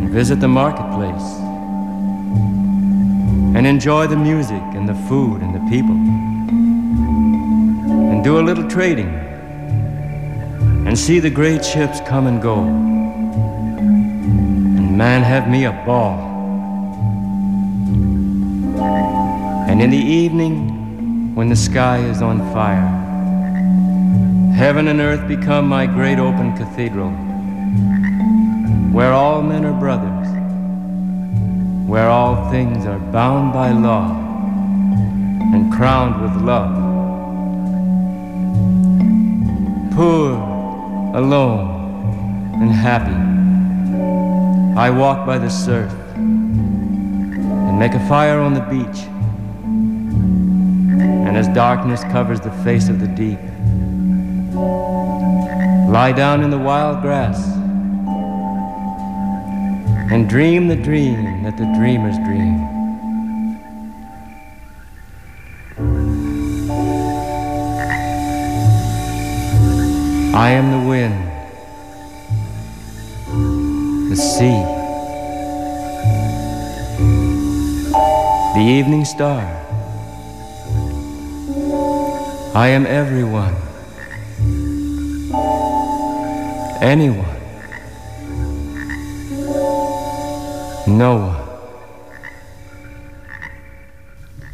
and 0.00 0.08
visit 0.08 0.40
the 0.40 0.48
marketplace 0.48 0.87
and 3.58 3.66
enjoy 3.66 4.06
the 4.06 4.16
music 4.16 4.62
and 4.76 4.88
the 4.88 4.94
food 5.08 5.42
and 5.42 5.52
the 5.52 5.58
people. 5.68 5.96
And 8.12 8.22
do 8.22 8.38
a 8.38 8.40
little 8.40 8.68
trading 8.68 9.08
and 10.86 10.96
see 10.96 11.18
the 11.18 11.28
great 11.28 11.64
ships 11.64 11.98
come 12.06 12.28
and 12.28 12.40
go. 12.40 12.60
And 12.60 14.96
man, 14.96 15.24
have 15.24 15.50
me 15.50 15.64
a 15.64 15.72
ball. 15.84 16.20
And 19.68 19.82
in 19.82 19.90
the 19.90 19.96
evening, 19.96 21.34
when 21.34 21.48
the 21.48 21.56
sky 21.56 21.98
is 21.98 22.22
on 22.22 22.38
fire, 22.52 22.86
heaven 24.54 24.86
and 24.86 25.00
earth 25.00 25.26
become 25.26 25.66
my 25.66 25.84
great 25.84 26.20
open 26.20 26.56
cathedral, 26.56 27.10
where 28.92 29.12
all 29.12 29.42
men 29.42 29.64
are 29.64 29.76
brothers 29.80 30.07
where 31.88 32.10
all 32.10 32.50
things 32.50 32.84
are 32.84 32.98
bound 32.98 33.50
by 33.54 33.70
law 33.70 34.10
and 35.54 35.72
crowned 35.72 36.20
with 36.20 36.42
love. 36.42 36.76
Poor, 39.94 40.32
alone, 41.16 42.60
and 42.60 42.70
happy, 42.70 43.16
I 44.78 44.90
walk 44.90 45.24
by 45.26 45.38
the 45.38 45.48
surf 45.48 45.90
and 46.14 47.78
make 47.78 47.94
a 47.94 48.06
fire 48.06 48.38
on 48.38 48.52
the 48.52 48.60
beach. 48.60 49.06
And 51.26 51.38
as 51.38 51.48
darkness 51.48 52.02
covers 52.12 52.38
the 52.38 52.52
face 52.64 52.90
of 52.90 53.00
the 53.00 53.08
deep, 53.08 53.38
lie 55.90 56.12
down 56.12 56.44
in 56.44 56.50
the 56.50 56.58
wild 56.58 57.00
grass 57.00 57.57
and 60.10 60.26
dream 60.26 60.68
the 60.68 60.76
dream 60.76 61.42
that 61.42 61.58
the 61.58 61.66
dreamers 61.76 62.16
dream. 62.18 62.64
I 70.34 70.50
am 70.50 70.70
the 70.70 70.88
wind, 70.88 71.14
the 74.10 74.16
sea, 74.16 74.64
the 78.54 78.64
evening 78.64 79.04
star. 79.04 79.42
I 82.54 82.68
am 82.68 82.86
everyone, 82.86 83.54
anyone. 86.80 87.37
No. 90.88 91.36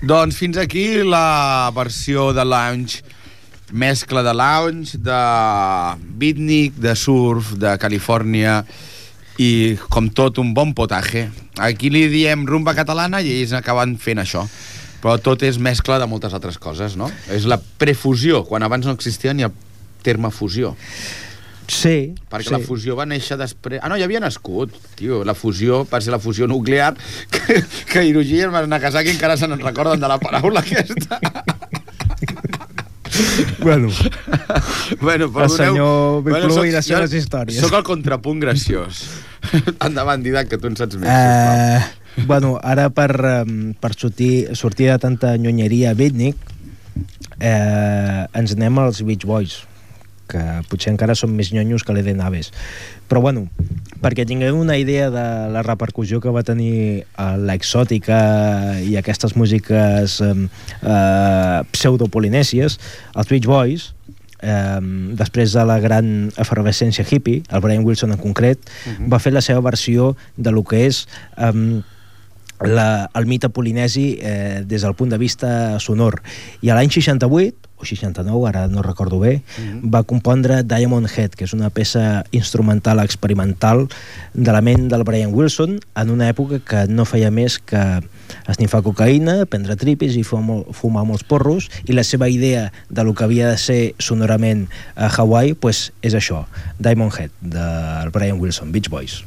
Doncs 0.04 0.36
fins 0.36 0.58
aquí 0.58 1.02
la 1.06 1.70
versió 1.74 2.32
de 2.34 2.44
lounge, 2.44 3.04
mescla 3.72 4.22
de 4.26 4.34
lounge, 4.34 4.98
de 4.98 5.20
beatnik, 6.18 6.74
de 6.76 6.92
surf, 6.98 7.54
de 7.56 7.76
Califòrnia 7.80 8.58
i 9.40 9.78
com 9.88 10.10
tot 10.10 10.42
un 10.42 10.52
bon 10.54 10.74
potaje. 10.74 11.28
Aquí 11.62 11.88
li 11.90 12.08
diem 12.12 12.44
rumba 12.46 12.74
catalana 12.74 13.22
i 13.22 13.30
ells 13.38 13.54
acaben 13.56 13.96
fent 13.96 14.20
això. 14.22 14.44
Però 15.04 15.16
tot 15.22 15.42
és 15.46 15.60
mescla 15.60 16.00
de 16.00 16.08
moltes 16.10 16.34
altres 16.34 16.58
coses, 16.58 16.98
no? 16.98 17.10
És 17.30 17.46
la 17.46 17.60
prefusió, 17.60 18.42
quan 18.48 18.64
abans 18.66 18.86
no 18.88 18.94
existia 18.96 19.34
ni 19.36 19.46
el 19.46 19.54
terme 20.04 20.30
fusió. 20.34 20.74
Sí. 21.68 22.14
Perquè 22.30 22.50
sí. 22.50 22.54
la 22.54 22.60
fusió 22.64 22.96
va 22.98 23.06
néixer 23.08 23.38
després... 23.40 23.80
Ah, 23.82 23.88
no, 23.88 23.96
ja 24.00 24.04
havia 24.08 24.20
nascut, 24.22 24.70
tio. 24.98 25.22
La 25.26 25.34
fusió 25.38 25.84
va 25.90 26.00
ser 26.04 26.12
la 26.14 26.20
fusió 26.22 26.48
nuclear 26.50 26.92
que, 27.32 27.62
que 27.90 28.00
Hiroshi 28.08 28.36
i 28.42 28.44
Nagasaki 28.68 29.10
encara 29.14 29.38
se 29.40 29.46
n'en 29.48 29.62
recorden 29.62 30.00
de 30.00 30.08
la 30.10 30.18
paraula 30.22 30.60
aquesta. 30.64 31.20
bueno, 33.60 33.88
bueno 35.00 35.42
el 35.42 35.50
senyor 35.50 36.22
Biclú 36.24 36.48
bueno, 36.48 36.64
i 36.64 36.70
les 36.74 36.86
seves 36.86 37.12
històries. 37.14 37.60
Soc 37.62 37.74
el 37.78 37.84
contrapunt 37.86 38.40
graciós. 38.42 39.04
Endavant, 39.86 40.22
Didac, 40.24 40.48
que 40.50 40.58
tu 40.60 40.66
en 40.70 40.76
saps 40.78 40.96
més. 41.00 41.08
Uh, 41.08 41.80
bueno, 42.28 42.56
ara 42.62 42.90
per, 42.94 43.10
per 43.80 43.92
sortir, 43.96 44.56
sortir 44.58 44.86
de 44.92 44.98
tanta 45.02 45.36
nyonyeria 45.40 45.94
beatnik, 45.98 46.36
eh, 47.40 48.22
ens 48.38 48.54
anem 48.54 48.78
als 48.82 49.02
Beach 49.06 49.24
Boys, 49.26 49.62
que 50.30 50.42
potser 50.70 50.92
encara 50.92 51.16
són 51.18 51.34
més 51.36 51.52
nyonyos 51.54 51.84
que 51.84 51.94
l'Eden 51.96 52.22
Aves. 52.24 52.50
Però 53.08 53.20
bueno, 53.24 53.46
perquè 54.02 54.24
tingueu 54.28 54.56
una 54.58 54.76
idea 54.80 55.10
de 55.12 55.24
la 55.52 55.62
repercussió 55.66 56.20
que 56.20 56.32
va 56.34 56.44
tenir 56.46 57.04
eh, 57.04 57.26
l'exòtica 57.38 58.18
i 58.84 58.96
aquestes 59.00 59.36
músiques 59.36 60.20
eh, 60.24 60.32
eh, 60.82 61.58
pseudopolinèsies, 61.72 62.78
els 63.14 63.32
Beach 63.32 63.48
Boys, 63.50 63.90
eh, 64.40 64.80
després 65.20 65.56
de 65.56 65.64
la 65.68 65.80
gran 65.80 66.30
efervescència 66.40 67.06
hippie, 67.08 67.42
el 67.50 67.64
Brian 67.64 67.84
Wilson 67.84 68.12
en 68.16 68.22
concret, 68.22 68.58
uh 68.60 68.92
-huh. 68.92 69.10
va 69.12 69.18
fer 69.18 69.32
la 69.32 69.42
seva 69.42 69.60
versió 69.60 70.16
de 70.36 70.50
lo 70.50 70.64
que 70.64 70.86
és 70.86 71.06
eh, 71.36 71.82
la, 72.60 73.10
el 73.14 73.26
mite 73.26 73.48
polinesi 73.48 74.18
eh, 74.20 74.62
des 74.66 74.82
del 74.82 74.94
punt 74.94 75.10
de 75.10 75.18
vista 75.18 75.78
sonor. 75.80 76.22
I 76.62 76.70
a 76.70 76.74
l'any 76.74 76.90
68, 76.90 77.54
o 77.84 77.88
69, 77.88 78.48
ara 78.48 78.66
no 78.72 78.82
recordo 78.82 79.20
bé, 79.20 79.42
mm 79.44 79.62
-hmm. 79.62 79.94
va 79.94 80.02
compondre 80.02 80.62
Diamond 80.64 81.08
Head, 81.08 81.36
que 81.36 81.44
és 81.44 81.52
una 81.52 81.70
peça 81.70 82.24
instrumental 82.32 83.00
experimental 83.00 83.88
de 84.32 84.52
la 84.52 84.60
ment 84.60 84.88
del 84.88 85.04
Brian 85.04 85.32
Wilson 85.34 85.80
en 85.94 86.10
una 86.10 86.28
època 86.32 86.60
que 86.64 86.86
no 86.88 87.04
feia 87.04 87.30
més 87.30 87.58
que 87.58 88.00
esnifar 88.48 88.82
cocaïna, 88.82 89.44
prendre 89.46 89.76
tripis 89.76 90.16
i 90.16 90.24
fumar, 90.24 90.62
fumar 90.72 91.04
molts 91.04 91.24
porros, 91.24 91.68
i 91.84 91.92
la 91.92 92.04
seva 92.04 92.28
idea 92.28 92.72
de 92.88 93.04
lo 93.04 93.14
que 93.14 93.24
havia 93.24 93.50
de 93.50 93.58
ser 93.58 93.94
sonorament 93.98 94.68
a 94.96 95.08
Hawaii 95.08 95.54
pues, 95.54 95.92
és 96.02 96.14
això, 96.14 96.46
Diamond 96.78 97.12
Head, 97.12 97.30
del 97.40 98.10
Brian 98.10 98.40
Wilson, 98.40 98.72
Beach 98.72 98.88
Boys. 98.88 99.22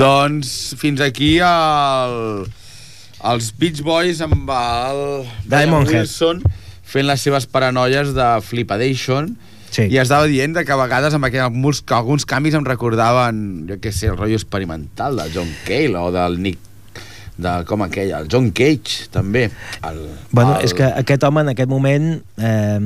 Doncs 0.00 0.50
fins 0.80 1.00
aquí 1.04 1.34
el, 1.44 2.14
els 3.28 3.50
Beach 3.60 3.82
Boys 3.84 4.22
amb 4.24 4.48
el 4.48 5.00
Diamond. 5.44 5.90
Wilson 5.92 6.40
fent 6.90 7.04
les 7.04 7.20
seves 7.20 7.44
paranoies 7.50 8.14
de 8.16 8.28
Flipadation 8.46 9.34
Sí. 9.70 9.84
i 9.86 10.00
estava 10.02 10.26
dient 10.26 10.56
que 10.66 10.72
a 10.74 10.78
vegades 10.80 11.14
amb 11.14 11.28
aquell, 11.28 11.44
alguns, 11.44 11.84
alguns 11.94 12.24
canvis 12.26 12.56
em 12.58 12.64
recordaven 12.66 13.68
jo 13.68 13.76
què 13.78 13.92
sé, 13.94 14.08
el 14.10 14.16
rotllo 14.16 14.40
experimental 14.40 15.20
del 15.20 15.30
John 15.36 15.52
Cale 15.68 16.00
o 16.00 16.08
del 16.10 16.40
Nick 16.42 16.58
de 17.40 17.52
com 17.68 17.82
aquell, 17.86 18.10
el 18.16 18.28
John 18.30 18.50
Cage 18.52 19.08
també 19.10 19.46
el, 19.86 20.00
Bueno, 20.30 20.56
el, 20.58 20.64
és 20.68 20.74
que 20.76 20.84
aquest 20.84 21.24
home 21.24 21.40
en 21.40 21.52
aquest 21.54 21.70
moment 21.70 22.08
eh, 22.36 22.80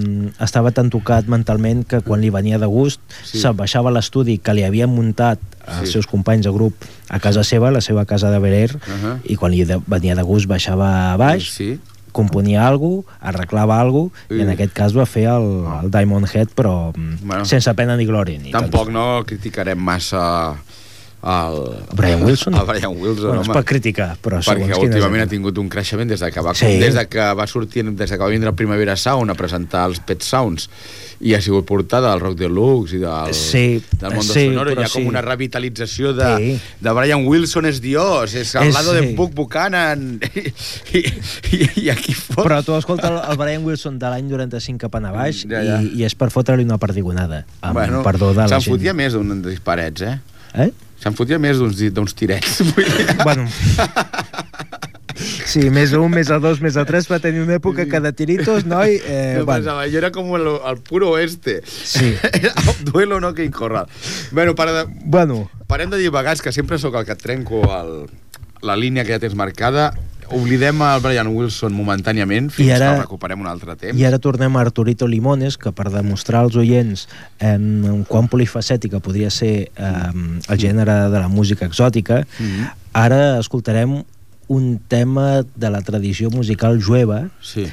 estava 0.45 0.71
tan 0.75 0.91
tocat 0.95 1.27
mentalment 1.31 1.85
que 1.91 2.01
quan 2.07 2.21
li 2.23 2.31
venia 2.31 2.59
de 2.63 2.67
gust 2.71 3.01
Sí. 3.23 3.35
sí. 3.39 3.41
se'n 3.43 3.57
baixava 3.59 3.91
l'estudi 3.95 4.39
que 4.39 4.55
li 4.55 4.63
havien 4.65 4.91
muntat 4.91 5.41
els 5.67 5.89
Sí. 5.89 5.93
seus 5.99 6.07
companys 6.07 6.45
de 6.47 6.53
grup 6.53 6.75
a 7.09 7.19
casa 7.21 7.43
seva, 7.45 7.71
la 7.75 7.81
seva 7.81 8.05
casa 8.07 8.31
de 8.31 8.39
Berer, 8.39 8.77
Uh-huh. 8.77 9.19
i 9.25 9.37
quan 9.37 9.51
li 9.53 9.65
de, 9.65 9.81
venia 9.87 10.15
de 10.15 10.23
gust 10.23 10.47
baixava 10.47 11.13
a 11.13 11.17
baix 11.17 11.51
sí, 11.57 11.79
componia 12.15 12.63
alguna 12.69 13.03
cosa, 13.03 13.19
arreglava 13.27 13.81
alguna 13.81 14.11
cosa, 14.15 14.35
i 14.39 14.43
en 14.45 14.51
aquest 14.53 14.73
cas 14.73 14.93
va 14.95 15.03
fer 15.05 15.25
el, 15.33 15.49
el 15.83 15.91
Diamond 15.91 16.29
Head, 16.33 16.53
però 16.55 16.93
mm, 16.95 17.17
Bueno. 17.27 17.45
sense 17.45 17.75
pena 17.75 17.97
ni 17.97 18.07
glòria. 18.07 18.39
Ni 18.39 18.53
Tampoc 18.55 18.89
no 18.95 19.25
criticarem 19.27 19.79
massa 19.83 20.55
el... 21.25 21.87
Brian 21.97 22.23
Wilson? 22.23 22.55
A 22.55 22.65
Brian 22.69 22.93
Wilson, 22.97 23.29
Bueno, 23.29 23.43
es 23.43 23.49
home. 23.49 23.57
pot 23.57 23.65
criticar, 23.67 24.11
però 24.21 24.39
perquè 24.43 24.67
segons 24.69 24.79
últimament 24.85 25.23
ha 25.25 25.31
tingut 25.31 25.57
un 25.59 25.71
creixement 25.73 26.09
des 26.11 26.21
de 26.21 26.31
que 26.31 26.41
va, 26.45 26.53
Sí. 26.55 26.77
des 26.79 26.95
de 26.95 27.07
que 27.09 27.33
va 27.35 27.47
sortir 27.47 27.85
des 27.85 28.11
de 28.11 28.17
que 28.17 28.23
va 28.23 28.29
vindre 28.29 28.51
el 28.51 28.55
Primavera 28.55 28.97
Sound 28.97 29.31
a 29.33 29.35
presentar 29.35 29.87
els 29.89 30.01
Pet 30.05 30.21
Sounds 30.23 30.69
i 31.25 31.33
ha 31.33 31.41
sigut 31.41 31.65
portada 31.65 32.11
del 32.11 32.21
Rock 32.21 32.37
Deluxe 32.39 32.97
i 32.97 32.99
del, 33.01 33.33
Sí, 33.35 33.83
del 34.01 34.11
Mondo 34.19 34.35
sí, 34.35 34.47
Sonoro 34.51 34.73
hi 34.75 34.83
ha 34.83 34.89
com 34.91 35.03
sí. 35.03 35.09
una 35.09 35.23
revitalització 35.23 36.13
de, 36.13 36.29
Sí. 36.37 36.61
de 36.81 36.93
Brian 36.99 37.25
Wilson 37.27 37.67
és 37.71 37.81
Dios 37.81 38.35
és 38.35 38.55
al 38.57 38.73
lado 38.75 38.93
de 38.93 39.07
sí. 39.09 39.15
Buck 39.15 39.33
Buchanan 39.35 40.21
i, 40.93 40.99
i, 41.57 41.71
i 41.87 41.89
aquí 41.95 42.13
fot 42.13 42.45
Però 42.45 42.61
tu 42.67 42.77
escolta 42.77 43.09
el, 43.09 43.19
el 43.31 43.39
Brian 43.41 43.65
Wilson 43.65 43.99
de 43.99 44.11
l'any 44.13 44.29
95 44.29 44.79
cap 44.85 44.99
a 45.01 45.13
baix 45.15 45.45
Ja, 45.49 45.63
ja. 45.65 45.81
I, 45.81 45.95
i 46.03 46.05
és 46.05 46.15
per 46.19 46.29
fotre-li 46.35 46.65
una 46.67 46.77
perdigonada 46.83 47.45
amb 47.63 47.79
bueno, 47.79 48.03
perdó 48.05 48.33
de 48.35 48.43
la 48.45 48.49
se'n 48.53 48.61
gent. 48.61 48.75
fotia 48.77 48.93
més 48.95 49.15
d'un 49.17 49.41
disparets 49.43 50.03
eh? 50.03 50.19
Eh? 50.55 50.71
se'n 51.05 51.17
fotia 51.19 51.37
més 51.43 51.59
d'uns 51.61 52.15
tirets 52.17 52.63
vull 52.73 52.87
dir. 52.89 53.09
Bueno. 53.25 53.49
Sí, 55.15 55.69
més 55.71 55.93
a 55.95 56.01
un, 56.03 56.11
més 56.11 56.31
a 56.35 56.41
dos, 56.43 56.59
més 56.65 56.75
a 56.81 56.83
tres 56.89 57.07
va 57.07 57.21
tenir 57.23 57.45
una 57.45 57.59
època 57.61 57.85
que 57.87 58.01
de 58.03 58.11
tiritos, 58.17 58.65
noi... 58.67 58.97
Eh, 58.99 59.37
Jo 59.39 59.45
bueno, 59.45 59.61
pensava, 59.63 59.85
jo 59.93 60.01
era 60.01 60.11
com 60.15 60.33
el, 60.35 60.49
el 60.51 60.81
puro 60.83 61.13
oeste. 61.15 61.61
Sí. 61.65 62.17
Era 62.41 62.51
duelo 62.83 63.21
no 63.23 63.31
que 63.35 63.47
Corral. 63.55 63.87
Bueno, 64.33 64.57
para 64.59 64.73
de, 64.73 64.85
bueno, 65.05 65.51
parem 65.71 65.93
de 65.93 66.01
divagats, 66.03 66.43
que 66.43 66.51
sempre 66.53 66.81
sóc 66.83 66.97
el 66.99 67.07
que 67.07 67.15
et 67.15 67.23
trenco 67.23 67.63
el, 67.77 67.95
la 68.67 68.75
línia 68.75 69.05
que 69.07 69.15
ja 69.15 69.21
tens 69.23 69.37
marcada. 69.39 69.93
Oblidem 70.31 70.81
el 70.83 71.01
Brian 71.05 71.29
Wilson 71.29 71.73
momentàniament 71.77 72.51
fins 72.51 72.69
I 72.69 72.73
ara- 72.73 72.95
que 72.95 73.01
recuperem 73.03 73.41
un 73.41 73.47
altre 73.47 73.77
temps. 73.77 73.99
i 73.99 74.05
ara 74.05 74.19
tornem 74.19 74.57
a 74.57 74.61
Arturito 74.61 75.07
Limones, 75.07 75.59
que 75.59 75.73
per 75.73 75.91
demostrar 75.93 76.41
als 76.41 76.57
oients 76.57 77.09
en 77.41 78.05
quan 78.09 78.29
polifacètica 78.29 79.01
podria 79.01 79.31
ser 79.31 79.71
eh, 79.77 79.93
el 80.49 80.59
gènere 80.59 81.11
de 81.11 81.19
la 81.21 81.29
música 81.29 81.67
exòtica, 81.67 82.27
Mhm. 82.39 82.71
ara 82.95 83.39
escoltarem 83.39 84.03
un 84.49 84.79
tema 84.89 85.43
de 85.57 85.71
la 85.71 85.81
tradició 85.83 86.31
musical 86.31 86.81
jueva, 86.83 87.31
Sí. 87.41 87.67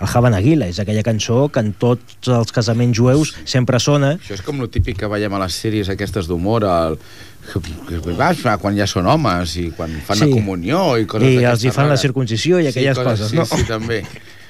El 0.00 0.08
Hava 0.12 0.30
Nagila, 0.30 0.66
és 0.68 0.78
aquella 0.82 1.02
cançó 1.02 1.48
que 1.48 1.60
en 1.60 1.72
tots 1.72 2.28
els 2.28 2.52
casaments 2.52 2.96
jueus 2.98 3.34
sempre 3.44 3.78
sona, 3.80 4.14
Això 4.20 4.34
és 4.34 4.42
com 4.42 4.60
el 4.60 4.68
típic 4.68 4.98
que 5.00 5.06
veiem 5.08 5.32
a 5.34 5.38
les 5.44 5.54
sèries 5.64 5.88
aquestes 5.88 6.26
d'humor, 6.28 6.64
el... 6.64 6.98
quan 8.60 8.76
ja 8.76 8.86
són 8.90 9.06
homes 9.06 9.56
i 9.56 9.70
quan 9.70 9.90
fan 10.06 10.16
Sí. 10.18 10.24
la 10.26 10.34
comunió 10.34 10.98
i 10.98 11.06
coses 11.06 11.28
i 11.30 11.44
els 11.44 11.62
hi 11.64 11.70
fan 11.70 11.84
la 11.86 11.94
rares. 11.94 12.00
circuncisió 12.02 12.60
i 12.60 12.66
aquelles 12.66 12.96
sí, 12.98 13.04
coses, 13.04 13.30
sí, 13.30 13.36
no? 13.36 13.44
Sí, 13.46 13.62
també. 13.68 14.02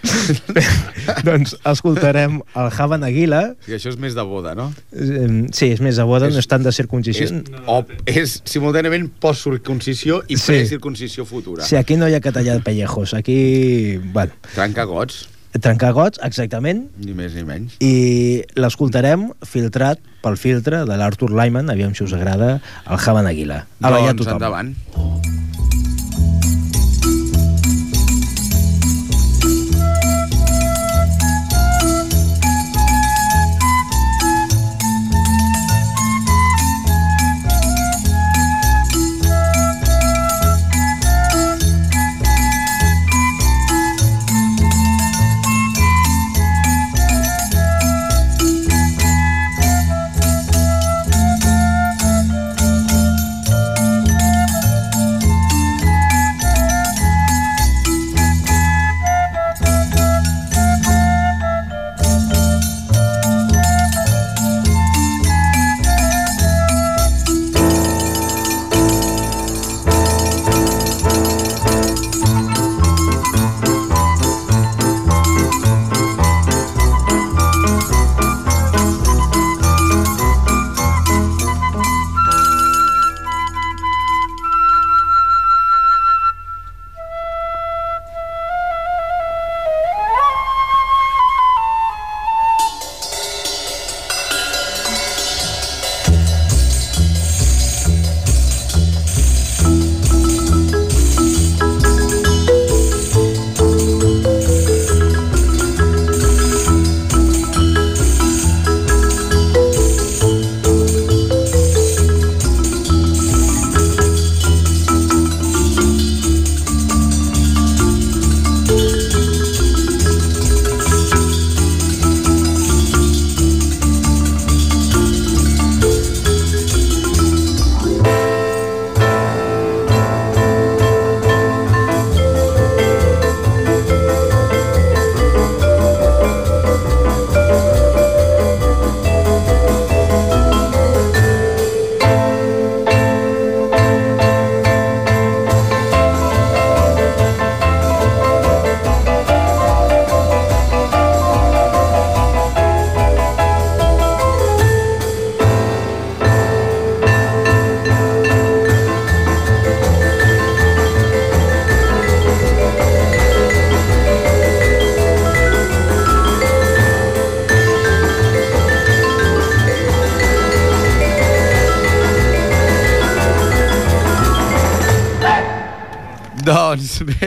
doncs 1.26 1.56
escoltarem 1.66 2.40
el 2.54 2.68
Hava 2.78 2.98
Nagila, 3.00 3.54
I 3.66 3.74
això 3.76 3.90
és 3.90 3.96
més 3.98 4.14
de 4.14 4.22
boda, 4.22 4.54
no? 4.54 4.68
Eh, 4.92 5.46
Sí, 5.52 5.70
és 5.74 5.80
més 5.82 5.96
de 5.96 6.04
boda, 6.04 6.28
És- 6.28 6.34
no 6.34 6.40
és 6.40 6.46
tant 6.46 6.62
de 6.62 6.72
circuncisió. 6.72 7.24
És, 7.26 7.32
o, 7.66 7.84
és 8.06 8.40
simultàniament 8.44 9.08
post-circuncisió 9.20 10.22
i 10.28 10.36
Sí. 10.36 10.46
pre-circuncisió 10.52 11.24
futura. 11.24 11.64
Sí, 11.64 11.76
aquí 11.76 11.96
no 11.96 12.08
hi 12.08 12.14
ha 12.14 12.20
que 12.20 12.32
tallar 12.32 12.62
pellejos, 12.62 13.14
aquí, 13.14 13.96
bueno, 13.98 14.32
Trenca 14.54 14.84
gots, 15.56 15.64
trencar 15.64 15.92
gots, 15.96 16.20
exactament, 16.22 16.86
ni 16.98 17.14
més 17.16 17.34
ni 17.34 17.44
menys. 17.44 17.78
i 17.80 18.42
l'escoltarem 18.56 19.30
filtrat 19.44 19.98
pel 20.22 20.36
filtre 20.36 20.84
de 20.84 20.96
l'Arthur 20.96 21.30
Lyman, 21.30 21.70
aviam 21.70 21.94
si 21.94 22.04
us 22.04 22.12
agrada, 22.12 22.60
el 22.86 22.98
Hava 22.98 23.22
Nagila. 23.22 23.64
Ala, 23.80 24.02
ja 24.04 24.12
doncs 24.12 24.26
tothom. 24.26 24.36
endavant. 24.36 24.74
Doncs 24.94 25.35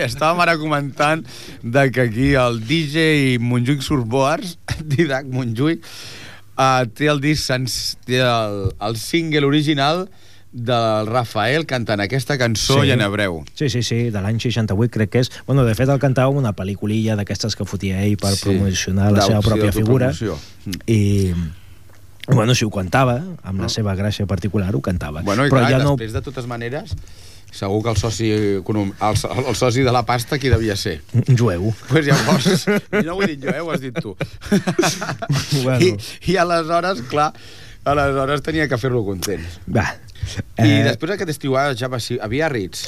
estàvem 0.05 0.39
ara 0.45 0.57
comentant 0.61 1.25
de 1.63 1.83
que 1.91 2.07
aquí 2.07 2.31
el 2.39 2.61
DJ 2.67 3.37
Montjuïc 3.43 3.81
Surboars, 3.85 4.57
Didac 4.95 5.27
Montjuïc, 5.31 5.85
uh, 6.57 6.85
té 6.95 7.09
el 7.11 7.21
disc, 7.23 7.51
té 8.05 8.21
el, 8.23 8.71
el 8.79 8.97
single 8.97 9.45
original 9.47 10.07
del 10.51 11.05
Rafael 11.05 11.67
cantant 11.69 12.01
aquesta 12.01 12.33
cançó 12.41 12.79
Sí. 12.81 12.87
i 12.89 12.91
en 12.95 13.01
hebreu. 13.05 13.43
Sí, 13.53 13.67
sí, 13.69 13.83
sí, 13.85 14.09
de 14.09 14.21
l'any 14.21 14.39
68 14.41 14.89
crec 14.95 15.11
que 15.13 15.19
és. 15.21 15.29
Bueno, 15.45 15.61
de 15.63 15.75
fet 15.77 15.89
el 15.93 15.99
cantava 16.01 16.33
una 16.33 16.55
pel·lículilla 16.57 17.13
d'aquestes 17.19 17.53
que 17.55 17.67
fotia 17.69 18.01
ell 18.01 18.17
per 18.17 18.31
Sí, 18.33 18.47
promocionar 18.47 19.11
la 19.13 19.27
seva 19.27 19.43
pròpia 19.45 19.71
figura. 19.71 20.09
d'autopromoció. 20.09 20.39
Mm. 20.65 20.81
I 20.89 22.33
bueno, 22.33 22.53
si 22.55 22.65
ho 22.65 22.69
cantava, 22.69 23.19
amb 23.43 23.61
la 23.61 23.69
seva 23.69 23.93
gràcia 23.97 24.25
particular, 24.29 24.73
ho 24.75 24.81
cantava. 24.81 25.21
Bueno, 25.25 25.45
i 25.45 25.49
Però 25.49 25.61
clar, 25.63 25.71
ja 25.71 25.77
no... 25.83 25.95
després 25.95 26.13
de 26.13 26.21
totes 26.21 26.45
maneres 26.49 26.95
Segur 27.51 27.81
que 27.83 27.89
el 27.89 27.97
soci, 27.97 28.29
el, 28.31 28.61
el 29.47 29.55
soci 29.57 29.81
de 29.81 29.91
la 29.91 30.03
pasta 30.05 30.37
qui 30.39 30.49
devia 30.53 30.75
ser? 30.77 30.99
Un 31.17 31.37
jueu. 31.37 31.71
Pues 31.89 32.05
llavors, 32.05 32.67
i 32.99 33.03
no 33.07 33.15
ho 33.17 33.23
he 33.25 33.31
dit 33.33 33.41
jo, 33.43 33.49
eh, 33.53 33.59
ho 33.63 33.71
has 33.73 33.81
dit 33.81 33.95
tu. 33.99 34.15
Bueno. 35.63 35.79
I, 35.79 35.95
I 36.31 36.37
aleshores, 36.37 37.01
clar, 37.09 37.33
aleshores 37.85 38.41
tenia 38.45 38.67
que 38.69 38.77
fer-lo 38.77 39.03
content. 39.07 39.43
Va. 39.67 39.87
I 40.59 40.67
Eh, 40.67 40.83
després 40.85 41.15
aquest 41.15 41.31
estiuatge 41.33 41.87
va 41.89 41.99
ser 42.03 42.19
a 42.21 42.27
Biarritz. 42.29 42.85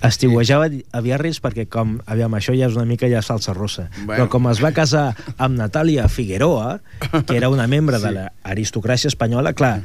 estiuejava 0.00 0.68
a 0.94 1.00
Biarritz 1.02 1.40
perquè 1.42 1.64
com, 1.68 1.96
aviam, 2.06 2.30
això 2.38 2.54
ja 2.54 2.68
és 2.70 2.76
una 2.78 2.84
mica 2.86 3.08
ja 3.10 3.18
salsa 3.20 3.50
rossa 3.52 3.88
Bueno. 4.04 4.12
però 4.14 4.28
com 4.30 4.46
es 4.46 4.60
va 4.62 4.70
casar 4.70 5.08
amb 5.36 5.58
Natàlia 5.58 6.04
Figueroa 6.08 6.78
que 7.26 7.34
era 7.36 7.48
una 7.50 7.66
membre 7.66 7.98
de 7.98 8.12
l'aristocràcia 8.14 9.10
espanyola 9.10 9.52
clar, 9.58 9.80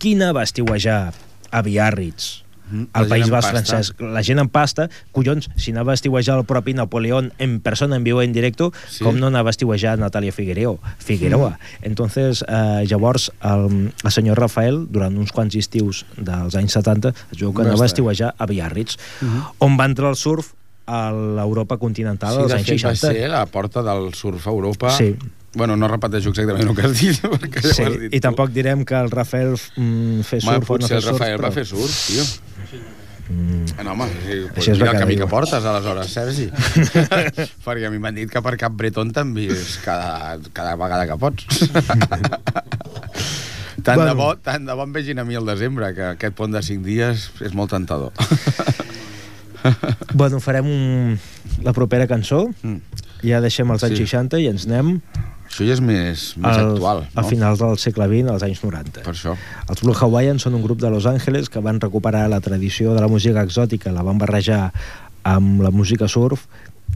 quina 0.00 0.32
va 0.32 0.42
estiuejar 0.48 1.12
a 1.52 1.60
Biarritz 1.62 2.40
La 2.72 2.86
al 3.00 3.08
País 3.08 3.30
Basc 3.30 3.48
francès, 3.50 3.92
la 3.98 4.22
gent 4.22 4.38
amb 4.42 4.50
pasta 4.52 4.88
collons, 5.12 5.48
si 5.56 5.72
anava 5.72 5.92
a 5.92 5.94
estiuejar 5.98 6.38
el 6.38 6.44
propi 6.44 6.74
Napoleón 6.74 7.32
en 7.38 7.60
persona, 7.60 7.96
en 7.96 8.04
viu, 8.04 8.20
en 8.20 8.32
directo 8.32 8.72
Sí. 8.88 8.98
sí. 8.98 9.04
com 9.04 9.16
no 9.18 9.26
anava 9.28 9.48
a 9.50 9.54
estiuejar 9.56 9.98
Natàlia 9.98 10.32
Figueroa, 10.32 10.78
Figueroa. 10.98 11.50
Mm. 11.58 11.84
entonces 11.92 12.44
eh, 12.48 12.84
llavors 12.86 13.30
el, 13.42 13.92
el 14.04 14.10
senyor 14.10 14.38
Rafael 14.38 14.86
durant 14.90 15.16
uns 15.18 15.32
quants 15.32 15.54
estius 15.56 16.04
dels 16.16 16.54
anys 16.54 16.72
70 16.76 17.14
es 17.32 17.38
veu 17.40 17.52
que 17.52 17.62
Va 17.62 17.68
anava 17.70 17.84
a 17.84 17.90
estiuejar 17.90 18.34
a 18.38 18.46
Biarritz 18.46 18.98
on 19.58 19.78
va 19.78 19.86
entrar 19.88 20.10
el 20.10 20.16
surf 20.16 20.52
a 20.88 21.10
l'Europa 21.12 21.76
continental 21.76 22.34
Sí, 22.34 22.40
als 22.42 22.52
de 22.52 22.56
anys 22.58 22.68
fet 22.68 22.84
va 22.86 22.94
60 22.94 23.12
ser 23.18 23.28
la 23.28 23.44
porta 23.46 23.82
del 23.84 24.14
surf 24.14 24.46
a 24.46 24.50
Europa. 24.50 24.90
Sí. 24.96 25.10
Bueno, 25.54 25.76
no 25.80 25.88
repeteixo 25.88 26.28
exactament 26.30 26.68
el 26.68 26.74
que 26.76 26.82
has 26.86 26.98
dit, 27.00 27.22
perquè 27.40 27.62
ja 27.64 27.72
Sí, 27.72 27.82
ho 27.82 27.86
has 27.88 27.98
dit 28.02 28.12
i 28.12 28.18
tu. 28.18 28.24
tampoc 28.26 28.50
direm 28.52 28.84
que 28.84 28.94
el 28.98 29.10
Rafael 29.10 29.54
mm, 29.56 30.20
Home, 30.20 30.22
surf 30.44 30.70
o 30.70 30.78
no 30.78 30.86
fer 30.86 30.96
el 30.98 31.02
surf 31.02 31.12
Rafael 31.16 31.38
va 31.40 31.48
però- 31.48 31.52
fer 31.56 31.64
surf, 31.66 31.94
tio. 32.06 32.24
Mm. 33.28 33.84
No, 33.84 33.92
home, 33.92 34.06
sí, 34.24 34.36
pues 34.54 34.68
mira 34.72 34.90
el 34.92 34.98
camí 35.02 35.14
que 35.16 35.20
diu. 35.24 35.28
portes, 35.28 35.64
aleshores, 35.64 36.08
Sergi. 36.12 36.46
Perquè 37.66 37.84
a 37.88 37.90
mi 37.92 37.98
m'han 38.00 38.16
dit 38.16 38.30
que 38.32 38.40
per 38.40 38.54
Cap 38.60 38.72
Breton 38.72 39.10
t'envies 39.12 39.74
cada, 39.84 40.38
cada 40.56 40.76
vegada 40.80 41.04
que 41.10 41.16
pots. 41.20 41.44
tant, 43.84 43.96
Bueno. 43.96 44.06
de 44.06 44.14
bo, 44.16 44.30
tant 44.40 44.64
de 44.66 44.72
bo 44.74 44.82
em 44.88 44.92
vegin 44.96 45.18
a 45.20 45.24
mi 45.28 45.36
al 45.36 45.44
desembre, 45.46 45.92
que 45.94 46.06
aquest 46.14 46.34
pont 46.40 46.52
de 46.56 46.62
5 46.64 46.84
dies 46.84 47.28
és 47.44 47.52
molt 47.54 47.70
tentador. 47.76 48.12
Bueno, 50.14 50.40
farem 50.40 50.66
un... 50.66 51.18
la 51.64 51.72
propera 51.76 52.06
cançó 52.06 52.46
Mm. 52.62 52.78
ja 53.26 53.40
deixem 53.42 53.68
els 53.74 53.82
anys 53.84 53.98
Sí. 53.98 54.06
60 54.06 54.38
i 54.40 54.46
ens 54.48 54.64
anem 54.68 55.00
Això 55.48 55.64
ja 55.66 55.74
és 55.74 55.80
més, 55.80 56.36
més 56.36 56.56
al, 56.60 56.74
actual, 56.74 57.02
no? 57.08 57.20
a 57.20 57.24
finals 57.26 57.58
del 57.58 57.78
segle 57.80 58.06
XX, 58.06 58.30
als 58.34 58.44
anys 58.46 58.62
90 58.62 59.02
Per 59.02 59.14
això. 59.14 59.34
Els 59.68 59.82
Blue 59.82 59.96
Hawaiians 59.96 60.44
són 60.44 60.54
un 60.54 60.62
grup 60.62 60.78
de 60.80 60.90
Los 60.92 61.06
Angeles 61.08 61.48
que 61.50 61.62
van 61.64 61.80
recuperar 61.80 62.28
la 62.28 62.40
tradició 62.44 62.94
de 62.94 63.00
la 63.00 63.08
música 63.08 63.42
exòtica, 63.42 63.92
la 63.92 64.04
van 64.06 64.20
barrejar 64.20 64.68
amb 65.28 65.62
la 65.64 65.70
música 65.74 66.06
surf 66.08 66.46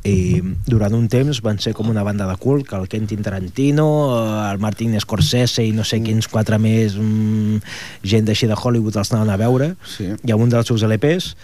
i 0.09 0.41
durant 0.67 0.95
un 0.97 1.05
temps 1.07 1.38
van 1.45 1.61
ser 1.62 1.75
com 1.79 1.88
una 1.91 2.03
banda 2.03 2.27
de 2.27 2.35
cult 2.41 2.67
que 2.67 2.75
el 2.75 2.88
Quentin 2.91 3.23
Tarantino, 3.23 3.87
eh, 4.17 4.53
el 4.53 4.59
Martin 4.59 4.97
Scorsese 5.01 5.62
i 5.62 5.71
no 5.77 5.85
sé 5.87 6.01
quins 6.03 6.27
quatre 6.33 6.59
més 6.59 6.97
mm, 6.99 7.61
gent 8.03 8.27
d'així 8.27 8.49
de 8.51 8.57
Hollywood 8.59 8.97
els 8.99 9.12
anaven 9.12 9.31
a 9.35 9.37
veure 9.38 9.69
Sí. 9.87 10.09
i 10.25 10.33
amb 10.35 10.43
un 10.43 10.51
dels 10.51 10.67
seus 10.67 10.83
LPs 10.88 11.37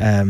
eh, 0.00 0.24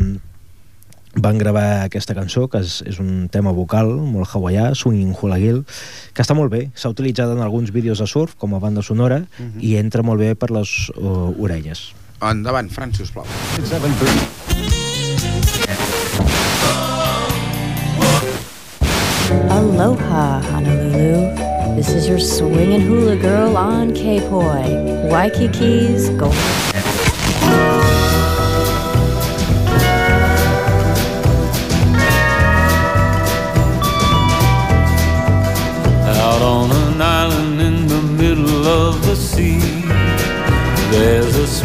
van 1.16 1.38
gravar 1.38 1.85
aquesta 1.85 2.14
cançó 2.14 2.46
que 2.52 2.61
és, 2.64 2.81
és 2.87 3.00
un 3.00 3.29
tema 3.33 3.52
vocal 3.57 3.88
molt 4.05 4.29
hawaià, 4.29 4.70
Swinging 4.74 5.16
Hula 5.16 5.38
Gil 5.40 5.62
que 6.12 6.24
està 6.24 6.37
molt 6.37 6.52
bé, 6.52 6.66
s'ha 6.76 6.92
utilitzat 6.92 7.33
en 7.33 7.42
alguns 7.44 7.72
vídeos 7.72 8.02
de 8.02 8.09
surf 8.11 8.37
com 8.37 8.55
a 8.55 8.61
banda 8.62 8.85
sonora 8.85 9.22
i 9.61 9.76
entra 9.81 10.05
molt 10.07 10.20
bé 10.20 10.35
per 10.35 10.52
les 10.52 10.90
uh, 10.96 11.33
orelles 11.40 11.88
Endavant, 12.24 12.70
Fran, 12.72 12.94
sisplau. 12.96 13.26
Aloha, 19.52 20.40
Honolulu. 20.48 21.76
This 21.76 21.90
is 21.90 22.09
your 22.09 22.18
swinging 22.18 22.81
hula 22.81 23.16
girl 23.16 23.57
on 23.59 23.92
K-Poi. 23.92 25.11
Waikiki's 25.12 26.09
Gold. 26.16 26.95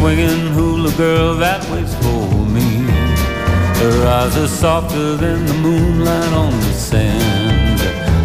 Swinging 0.02 0.48
hula 0.48 0.90
girl 0.96 1.36
that 1.36 1.62
waits 1.70 1.94
for 2.02 2.26
me. 2.56 2.70
Her 3.82 3.98
eyes 4.18 4.36
are 4.36 4.48
softer 4.48 5.14
than 5.14 5.46
the 5.46 5.54
moonlight 5.54 6.32
on 6.32 6.50
the 6.50 6.72
sand. 6.72 7.78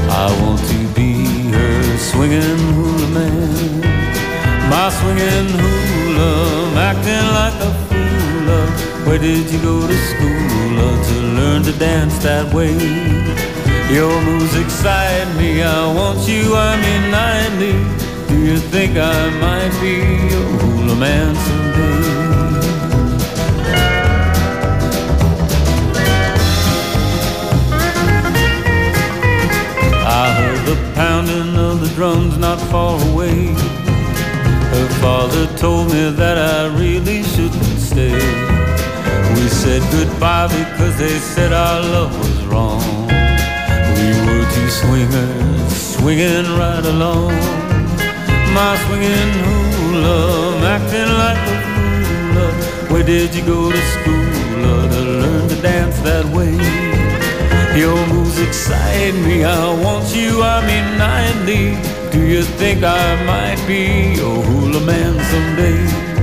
I 0.09 0.25
want 0.41 0.59
to 0.73 0.79
be 0.97 1.11
her 1.53 1.97
swinging 1.97 2.61
hula 2.77 3.07
man. 3.17 3.81
My 4.71 4.89
swinging 4.99 5.49
hula, 5.61 6.31
acting 6.89 7.27
like 7.39 7.57
a 7.69 7.71
fool. 7.85 9.05
Where 9.05 9.19
did 9.19 9.45
you 9.51 9.61
go 9.61 9.77
to 9.85 9.97
school 10.11 10.97
to 11.09 11.15
learn 11.37 11.61
to 11.61 11.73
dance 11.73 12.17
that 12.23 12.51
way? 12.55 12.73
Your 13.93 14.19
moves 14.23 14.55
excite 14.55 15.29
me. 15.37 15.61
I 15.61 15.93
want 15.93 16.27
you, 16.27 16.55
I'm 16.55 16.81
in 16.95 17.03
90. 17.11 18.27
Do 18.29 18.35
you 18.49 18.57
think 18.57 18.97
I 18.97 19.29
might 19.45 19.75
be 19.79 19.95
a 20.33 20.43
hula 20.57 20.95
man 20.95 21.66
pounding 30.97 31.55
of 31.55 31.79
the 31.79 31.89
drums 31.93 32.39
not 32.39 32.59
far 32.71 32.99
away. 33.11 33.53
Her 34.73 34.89
father 34.99 35.45
told 35.55 35.93
me 35.93 36.09
that 36.09 36.37
I 36.39 36.75
really 36.75 37.21
shouldn't 37.21 37.79
stay. 37.91 38.19
We 39.35 39.45
said 39.61 39.83
goodbye 39.91 40.47
because 40.47 40.97
they 40.97 41.17
said 41.19 41.53
our 41.53 41.81
love 41.81 42.17
was 42.17 42.43
wrong. 42.45 42.81
We 43.97 44.09
were 44.25 44.45
two 44.55 44.69
swingers 44.81 45.71
swinging 45.95 46.49
right 46.61 46.85
along. 46.93 47.33
My 48.57 48.73
swinging 48.85 49.33
hula, 49.45 50.17
acting 50.75 51.11
like 51.23 51.43
a 51.53 51.57
fool. 51.67 52.91
Where 52.91 53.03
did 53.03 53.35
you 53.35 53.45
go 53.45 53.71
to 53.71 53.81
school 53.95 54.29
to 54.93 55.01
learn 55.21 55.47
to 55.49 55.61
dance 55.61 55.99
that 55.99 56.25
way? 56.25 56.96
Your 57.75 58.07
moves 58.07 58.39
excite 58.39 59.15
me. 59.25 59.43
I 59.43 59.73
want 59.83 60.15
you. 60.15 60.41
I'm 60.41 60.67
in 60.69 60.97
90. 60.97 62.11
Do 62.11 62.25
you 62.25 62.43
think 62.43 62.83
I 62.83 63.23
might 63.25 63.61
be 63.67 64.15
your 64.15 64.41
hula 64.43 64.79
man 64.81 65.13
someday? 65.31 66.16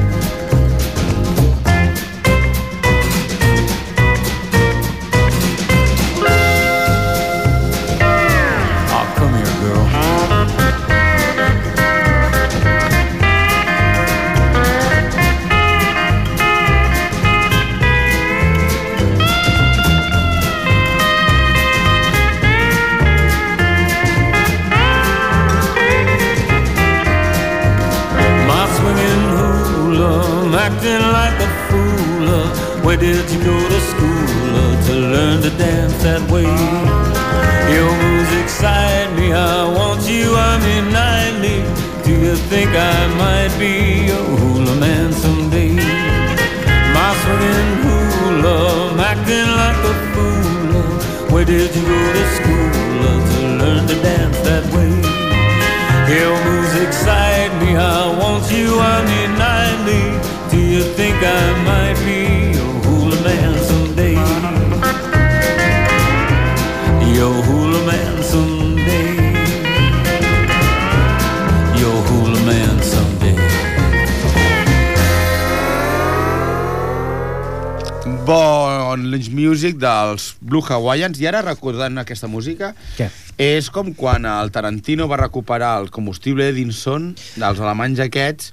Lunch 79.14 79.30
Music 79.32 79.78
dels 79.80 80.34
Blue 80.42 80.64
Hawaiians 80.66 81.20
i 81.22 81.28
ara 81.30 81.40
recordant 81.46 82.02
aquesta 82.02 82.28
música 82.30 82.74
Què? 82.98 83.08
és 83.40 83.70
com 83.72 83.94
quan 83.96 84.26
el 84.28 84.52
Tarantino 84.54 85.08
va 85.10 85.22
recuperar 85.24 85.76
el 85.80 85.92
combustible 85.94 86.50
Edinson 86.52 87.12
dels 87.38 87.62
alemanys 87.62 88.02
aquests 88.04 88.52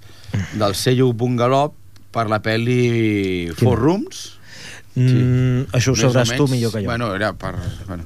del 0.56 0.78
sello 0.80 1.12
Bungalop 1.18 1.76
per 2.12 2.30
la 2.32 2.40
pel·li 2.44 3.52
Four 3.60 3.82
Rooms 3.82 4.30
Mm, 4.96 5.70
això 5.72 5.94
ho 5.94 5.96
Més 5.96 6.04
sabràs 6.04 6.34
tu 6.36 6.48
millor 6.52 6.74
que 6.74 6.82
jo. 6.84 6.90
Bueno, 6.90 7.14
era 7.16 7.32
per... 7.40 7.54
Bueno. 7.88 8.04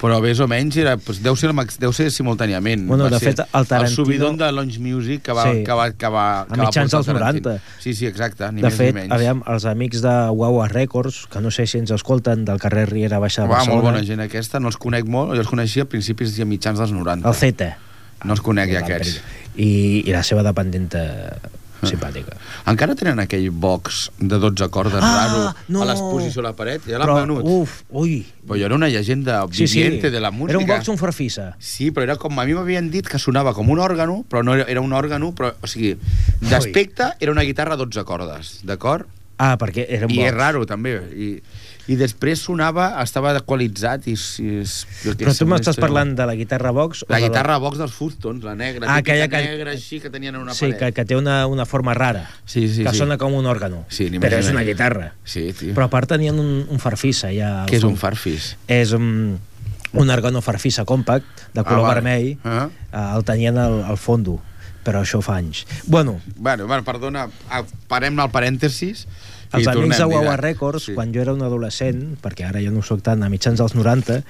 Però 0.00 0.16
més 0.24 0.38
o 0.40 0.46
menys 0.48 0.78
era, 0.80 0.94
pues, 0.96 1.18
deu, 1.22 1.36
ser, 1.36 1.50
deu 1.78 1.92
ser 1.92 2.06
simultàniament. 2.10 2.86
Bueno, 2.88 3.04
Va 3.04 3.10
de 3.10 3.18
fet, 3.20 3.38
el 3.40 3.66
Tarantino- 3.68 3.84
El 3.84 3.94
subidon 3.94 4.36
de 4.38 4.50
Lounge 4.50 4.78
Music 4.80 5.20
que 5.22 5.32
va, 5.32 5.44
Sí. 5.52 5.62
que 5.62 5.72
va, 5.72 5.90
que 5.92 6.08
va, 6.08 6.40
A 6.40 6.46
que 6.46 6.56
va 6.56 6.64
mitjans 6.64 6.90
dels 6.90 7.06
el 7.08 7.14
Tarantino. 7.14 7.50
90. 7.50 7.62
Sí, 7.78 7.92
sí, 7.94 8.06
exacte, 8.06 8.50
ni 8.52 8.62
de 8.62 8.68
més 8.68 8.74
fet, 8.76 8.94
ni 8.94 9.00
menys. 9.02 9.12
aviam, 9.12 9.42
els 9.46 9.64
amics 9.66 10.00
de 10.00 10.14
Wawa 10.30 10.68
Records, 10.68 11.26
que 11.30 11.40
no 11.42 11.50
sé 11.50 11.66
si 11.66 11.76
ens 11.78 11.90
escolten 11.90 12.46
del 12.46 12.58
carrer 12.58 12.88
Riera 12.88 13.18
Baixa 13.18 13.42
de 13.42 13.48
Va, 13.48 13.56
molt 13.58 13.66
Barcelona, 13.68 13.90
bona 13.98 14.06
gent 14.06 14.20
aquesta, 14.20 14.58
no 14.58 14.68
els 14.68 14.78
conec 14.78 15.04
molt, 15.04 15.34
jo 15.34 15.40
els 15.40 15.48
coneixia 15.48 15.82
a 15.82 15.86
principis 15.86 16.38
i 16.38 16.42
a 16.42 16.46
mitjans 16.46 16.78
dels 16.78 16.92
90. 16.92 17.28
el 17.28 17.34
CETA, 17.34 17.76
No 18.24 18.32
els 18.32 18.40
conec, 18.40 18.70
ja 18.72 18.80
aquests. 18.80 19.20
i, 19.56 20.02
i 20.06 20.12
la 20.12 20.22
seva 20.22 20.42
dependenta 20.42 21.36
simpàtica. 21.88 22.36
Encara 22.66 22.94
tenen 22.94 23.18
aquell 23.22 23.50
box 23.50 24.10
de 24.18 24.38
12 24.38 24.68
cordes 24.70 25.00
Ah, 25.02 25.26
raro 25.26 25.54
no. 25.68 25.82
a 25.82 25.86
l'exposició 25.86 26.40
a 26.40 26.48
la 26.50 26.52
paret? 26.56 26.82
Ja 26.86 26.98
l'han 26.98 27.14
venut. 27.26 27.42
uf, 27.44 27.82
ui. 27.90 28.26
Però 28.46 28.58
jo 28.58 28.66
era 28.66 28.74
una 28.74 28.88
llegenda 28.88 29.44
Sí, 29.52 29.66
sí. 29.68 29.82
viviente 29.82 30.10
de 30.10 30.20
la 30.20 30.30
música. 30.30 30.50
Era 30.52 30.58
un 30.58 30.66
box, 30.66 30.88
un 30.88 30.98
farfissa. 30.98 31.56
Sí, 31.58 31.90
però 31.90 32.02
era 32.02 32.16
com... 32.16 32.38
A 32.40 32.44
mi 32.44 32.54
m'havien 32.54 32.90
dit 32.90 33.06
que 33.06 33.18
sonava 33.18 33.54
com 33.54 33.68
un 33.70 33.78
òrgano, 33.78 34.24
però 34.28 34.42
no 34.42 34.54
era, 34.54 34.64
era 34.68 34.80
un 34.80 34.92
òrgano, 34.92 35.32
però, 35.34 35.52
o 35.60 35.66
sigui, 35.66 35.96
d'aspecte 36.40 37.14
era 37.20 37.32
una 37.32 37.42
guitarra 37.42 37.74
a 37.74 37.76
12 37.76 38.04
cordes, 38.04 38.60
d'acord? 38.64 39.06
Ah, 39.40 39.56
perquè 39.56 39.86
era 39.88 40.06
un 40.06 40.12
I 40.12 40.16
box. 40.18 40.26
és 40.28 40.34
raro, 40.34 40.66
també. 40.66 40.94
I, 41.16 41.28
i 41.90 41.96
després 41.98 42.38
sonava, 42.46 42.92
estava 43.02 43.32
equalitzat 43.40 44.04
i... 44.06 44.12
i 44.14 44.50
és, 44.60 44.74
Però 45.18 45.32
tu 45.34 45.46
m'estàs 45.50 45.78
parlant 45.82 46.12
de 46.14 46.26
la 46.28 46.36
guitarra 46.38 46.70
box? 46.76 47.02
o 47.02 47.10
La 47.10 47.18
de 47.18 47.24
guitarra 47.26 47.56
box 47.58 47.80
dels 47.82 47.92
Fustons, 47.96 48.44
la 48.46 48.54
negra, 48.54 48.86
Ah, 48.86 49.00
típica 49.00 49.16
aquella 49.24 49.28
que- 49.32 49.50
negra 49.50 49.72
així 49.74 49.98
que 50.00 50.10
tenien 50.10 50.36
en 50.36 50.42
una 50.44 50.54
Sí, 50.54 50.66
paret. 50.68 50.78
que, 50.78 50.92
que 51.00 51.04
té 51.10 51.16
una, 51.18 51.46
una 51.50 51.66
forma 51.66 51.94
rara. 51.94 52.28
Sí, 52.44 52.68
sí, 52.68 52.84
que 52.84 52.90
sí. 52.94 52.98
sona 53.02 53.18
com 53.18 53.34
un 53.34 53.46
òrgano. 53.50 53.84
Sí, 53.88 54.06
però 54.22 54.38
és 54.38 54.50
una 54.52 54.62
guitarra. 54.62 55.14
Sí, 55.24 55.48
tio. 55.52 55.74
Però 55.74 55.88
a 55.88 55.90
part 55.90 56.08
tenien 56.14 56.38
un, 56.38 56.66
un 56.70 56.78
farfissa. 56.78 57.32
Ja, 57.34 57.64
al 57.64 57.68
Què 57.72 57.80
és 57.80 57.82
un 57.82 57.96
fons. 57.96 58.04
farfis? 58.06 58.52
És 58.70 58.92
um, 58.94 59.34
un 59.92 60.10
òrgano 60.14 60.40
farfissa 60.46 60.84
compact, 60.86 61.26
de 61.52 61.64
color 61.64 61.88
vale. 61.88 61.94
vermell. 61.98 62.38
Ah. 62.44 62.68
Uh, 62.92 63.16
el 63.18 63.24
tenien 63.26 63.58
al, 63.58 63.80
al 63.82 63.98
fondo, 63.98 64.36
però 64.86 65.02
això 65.02 65.18
fa 65.26 65.40
anys. 65.42 65.64
Bueno, 65.90 66.20
Bueno, 66.36 66.66
bueno, 66.70 66.84
perdona, 66.86 67.26
ah, 67.50 67.64
parem 67.90 68.14
el 68.22 68.30
parèntesis 68.30 69.08
els 69.52 69.66
i 69.66 69.68
amics 69.70 69.98
de 69.98 70.06
Wawa. 70.06 70.36
Records, 70.36 70.84
Sí. 70.90 70.94
quan 70.94 71.12
jo 71.12 71.20
era 71.20 71.32
un 71.34 71.42
adolescent, 71.42 72.16
perquè 72.22 72.48
ara 72.48 72.62
ja 72.62 72.70
no 72.70 72.80
ho 72.80 72.82
soc 72.86 73.02
tant, 73.02 73.22
a 73.22 73.28
mitjans 73.28 73.58
dels 73.58 73.74
90, 73.74 74.22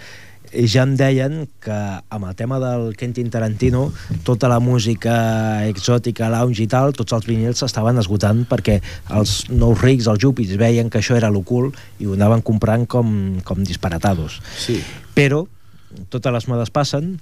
eh, 0.52 0.66
ja 0.66 0.82
em 0.82 0.96
deien 0.96 1.46
que 1.60 1.76
amb 2.08 2.24
el 2.26 2.34
tema 2.34 2.58
del 2.58 2.96
Quentin 2.96 3.30
Tarantino 3.30 3.92
tota 4.24 4.48
la 4.48 4.58
música 4.60 5.64
exòtica, 5.68 6.28
lounge 6.28 6.62
i 6.64 6.66
tal, 6.66 6.92
tots 6.92 7.12
els 7.12 7.26
vinils 7.26 7.58
s'estaven 7.62 7.98
esgotant 7.98 8.46
perquè 8.48 8.80
els 9.10 9.48
nous 9.50 9.80
rics, 9.80 10.06
els 10.10 10.18
júpits, 10.18 10.56
veien 10.56 10.90
que 10.90 10.98
això 10.98 11.14
era 11.16 11.30
l'ocult 11.30 11.76
i 12.00 12.06
ho 12.06 12.14
anaven 12.14 12.42
comprant 12.42 12.86
com, 12.86 13.40
com 13.44 13.62
disparatados. 13.62 14.40
Sí. 14.58 14.80
Però 15.14 15.46
totes 16.08 16.32
les 16.32 16.48
modes 16.48 16.70
passen, 16.70 17.20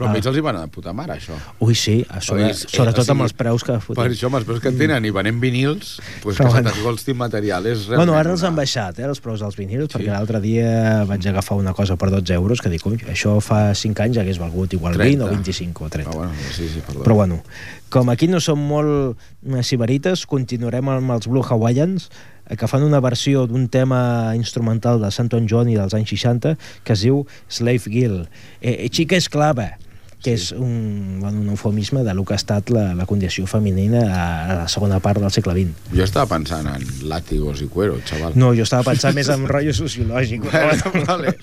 Però 0.00 0.08
a 0.08 0.12
Ah. 0.12 0.16
ells 0.16 0.26
els 0.30 0.36
hi 0.38 0.40
van 0.40 0.56
anar 0.56 0.64
de 0.64 0.72
puta 0.72 0.94
mare, 0.96 1.12
això. 1.12 1.34
ui 1.60 1.74
sí, 1.74 2.06
a 2.08 2.22
sobre, 2.24 2.48
és- 2.50 2.64
sobretot 2.70 3.00
o 3.00 3.02
sigui, 3.04 3.10
amb 3.12 3.20
els 3.26 3.32
preus 3.34 3.62
que 3.62 3.72
Per 3.72 3.80
foten. 3.82 4.06
això, 4.10 4.26
amb 4.30 4.36
els 4.36 4.44
preus 4.46 4.60
que 4.64 4.72
tenen 4.72 5.04
i 5.04 5.10
venem 5.10 5.38
vinils, 5.38 6.00
pues 6.22 6.38
que 6.38 6.44
bueno. 6.46 6.56
se 6.70 6.74
t'escolti 6.74 7.12
material. 7.12 7.66
És 7.66 7.86
Bueno, 7.86 8.14
ara 8.14 8.30
els 8.32 8.42
han 8.42 8.56
baixat, 8.56 8.98
eh, 8.98 9.04
els 9.04 9.20
preus 9.20 9.40
dels 9.40 9.56
vinils, 9.56 9.92
Sí. 9.92 9.98
perquè 9.98 10.06
l'altre 10.10 10.40
dia 10.40 11.04
vaig 11.04 11.26
agafar 11.28 11.58
una 11.58 11.74
cosa 11.74 11.96
per 11.96 12.10
12 12.10 12.32
euros, 12.32 12.62
que 12.62 12.70
dic, 12.70 12.86
ui, 12.86 12.96
això 12.96 13.38
fa 13.42 13.74
5 13.74 14.00
anys 14.02 14.16
hagués 14.16 14.38
valgut 14.38 14.72
igual 14.72 14.96
20 14.96 15.22
o 15.22 15.28
25 15.28 15.84
o 15.84 15.88
30. 15.90 16.10
Ah, 16.10 16.16
bueno, 16.16 16.32
sí, 16.50 16.66
sí, 16.66 16.80
perdó. 16.80 17.02
Però 17.04 17.14
bueno, 17.14 17.42
com 17.90 18.08
aquí 18.08 18.26
no 18.26 18.40
som 18.40 18.58
molt 18.58 19.18
eh, 19.46 19.62
sibarites, 19.62 20.24
continuarem 20.26 20.88
amb 20.88 21.10
els 21.10 21.26
Blue 21.26 21.42
Hawaiians, 21.46 22.08
eh, 22.48 22.56
que 22.56 22.66
fan 22.66 22.82
una 22.82 23.00
versió 23.00 23.46
d'un 23.46 23.68
tema 23.68 24.32
instrumental 24.34 25.00
de 25.00 25.10
Santon 25.10 25.46
Johnny 25.48 25.74
dels 25.76 25.92
anys 25.94 26.08
60, 26.08 26.56
que 26.84 26.92
es 26.94 27.00
diu 27.02 27.26
Slave 27.48 27.82
Girl, 27.86 28.28
eh, 28.62 28.84
eh, 28.84 28.88
xica 28.90 29.16
esclava, 29.16 29.78
que 30.22 30.34
és 30.36 30.50
un, 30.52 31.18
bueno, 31.20 31.40
un 31.40 31.48
eufemisme 31.54 32.02
de 32.04 32.14
lo 32.14 32.24
que 32.24 32.34
ha 32.34 32.40
estat 32.40 32.70
la, 32.74 32.90
la 32.94 33.06
condició 33.08 33.46
femenina 33.50 34.02
a, 34.08 34.26
a 34.44 34.58
la 34.62 34.68
segona 34.68 35.00
part 35.00 35.20
del 35.22 35.32
segle 35.32 35.54
XX. 35.56 35.94
Jo 35.96 36.04
estava 36.06 36.28
pensant 36.34 36.68
en 36.70 36.84
látigos 37.08 37.62
i 37.64 37.68
cuero, 37.72 37.98
xaval. 38.06 38.36
No, 38.38 38.52
jo 38.56 38.66
estava 38.66 38.84
pensant 38.90 39.16
més 39.16 39.30
en 39.32 39.48
rotllo 39.50 39.74
sociològic. 39.76 40.44
Bueno, 40.50 41.04
vale. 41.08 41.34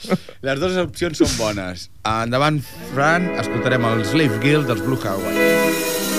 Les 0.45 0.59
dues 0.61 0.77
opcions 0.81 1.23
són 1.23 1.33
bones. 1.39 1.89
Endavant, 2.07 2.61
Fran, 2.93 3.31
escoltarem 3.41 3.89
el 3.89 4.05
Slave 4.05 4.41
Guild 4.43 4.69
dels 4.69 4.85
Blue 4.85 4.99
Hawaii. 5.03 6.16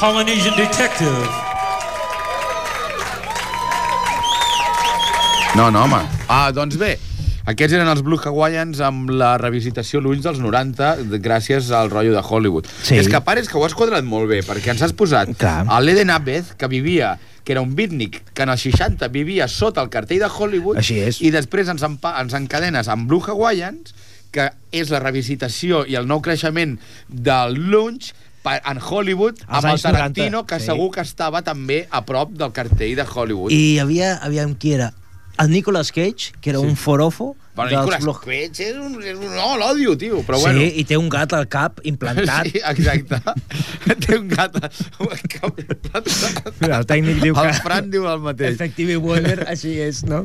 Polynesian 0.00 0.54
detective. 0.56 1.26
No, 5.56 5.70
no, 5.70 5.84
home. 5.84 6.02
Ah, 6.28 6.50
doncs 6.52 6.76
bé, 6.76 6.98
aquests 7.48 7.72
eren 7.78 7.88
els 7.88 8.02
Blue 8.04 8.20
Hawaiians 8.20 8.82
amb 8.84 9.08
la 9.16 9.36
revisitació 9.40 10.02
l'ulls 10.04 10.20
dels 10.26 10.38
90 10.42 10.90
de- 11.08 11.20
gràcies 11.24 11.70
al 11.72 11.88
rotllo 11.90 12.12
de 12.12 12.20
Hollywood. 12.28 12.66
Sí. 12.82 12.98
És 13.00 13.08
que 13.08 13.16
a 13.16 13.22
part 13.24 13.40
és 13.40 13.48
que 13.48 13.56
ho 13.56 13.64
has 13.64 13.74
quadrat 13.74 14.04
molt 14.04 14.28
bé, 14.28 14.42
perquè 14.44 14.74
ens 14.74 14.82
has 14.82 14.92
posat 14.92 15.32
Clar. 15.38 15.64
a 15.66 15.80
l'Eden 15.80 16.10
Abed, 16.10 16.44
que 16.58 16.68
vivia 16.68 17.18
que 17.44 17.52
era 17.52 17.62
un 17.62 17.74
beatnik 17.76 18.20
que 18.34 18.42
en 18.42 18.50
els 18.50 18.60
60 18.60 19.08
vivia 19.08 19.46
sota 19.48 19.80
el 19.80 19.88
cartell 19.88 20.18
de 20.18 20.26
Hollywood 20.28 20.76
Així 20.78 20.98
és. 20.98 21.20
i 21.22 21.30
després 21.30 21.68
ens, 21.68 21.82
empa 21.86 22.16
ens 22.20 22.34
encadenes 22.34 22.88
amb 22.88 23.06
Blue 23.08 23.22
Hawaiians 23.24 23.94
que 24.34 24.50
és 24.74 24.90
la 24.90 24.98
revisitació 24.98 25.84
i 25.86 25.94
el 25.94 26.08
nou 26.10 26.20
creixement 26.20 26.74
del 27.08 27.54
lunch 27.70 28.10
en 28.54 28.78
Hollywood 28.80 29.40
Als 29.46 29.64
amb 29.64 29.74
el 29.74 29.82
Tarantino 29.82 30.30
90, 30.42 30.46
que 30.46 30.60
sí. 30.60 30.66
segur 30.66 30.90
que 30.94 31.00
estava 31.00 31.42
també 31.42 31.86
a 31.90 32.04
prop 32.06 32.30
del 32.32 32.52
cartell 32.52 32.94
de 32.96 33.04
Hollywood 33.04 33.52
I 33.52 33.58
hi 33.74 33.78
havia, 33.82 34.14
aviam 34.22 34.54
qui 34.54 34.72
era, 34.74 34.92
el 35.38 35.50
Nicolas 35.50 35.90
Cage, 35.92 36.32
que 36.40 36.50
era 36.50 36.60
Sí. 36.60 36.66
un 36.66 36.76
forofo 36.76 37.36
Bueno, 37.56 37.70
dels 37.70 37.80
Nicolas 37.80 38.04
Blue- 38.04 38.20
Cage 38.22 38.66
és 38.70 38.76
un... 38.76 38.96
És 39.02 39.16
un 39.16 39.32
no, 39.34 39.56
l'odio, 39.60 39.96
tio, 39.98 40.20
però 40.26 40.36
sí, 40.38 40.44
bueno. 40.50 40.60
i 40.66 40.84
té 40.84 40.96
un 41.00 41.08
gat 41.12 41.32
al 41.36 41.48
cap 41.48 41.80
implantat. 41.88 42.46
Sí, 42.52 42.60
exacte. 42.60 43.18
Té 44.06 44.16
un 44.18 44.28
gat 44.28 44.54
al 44.60 45.22
cap 45.30 45.58
implantat. 45.58 46.10
El 46.68 46.84
tècnic 46.90 47.20
diu 47.22 47.34
que... 47.36 47.46
El 47.48 47.60
Fran 47.64 47.88
diu 47.90 48.04
el 48.10 48.20
mateix. 48.24 48.54
Effective 48.58 48.96
Weather, 49.00 49.46
així 49.48 49.72
és, 49.80 50.02
no? 50.06 50.24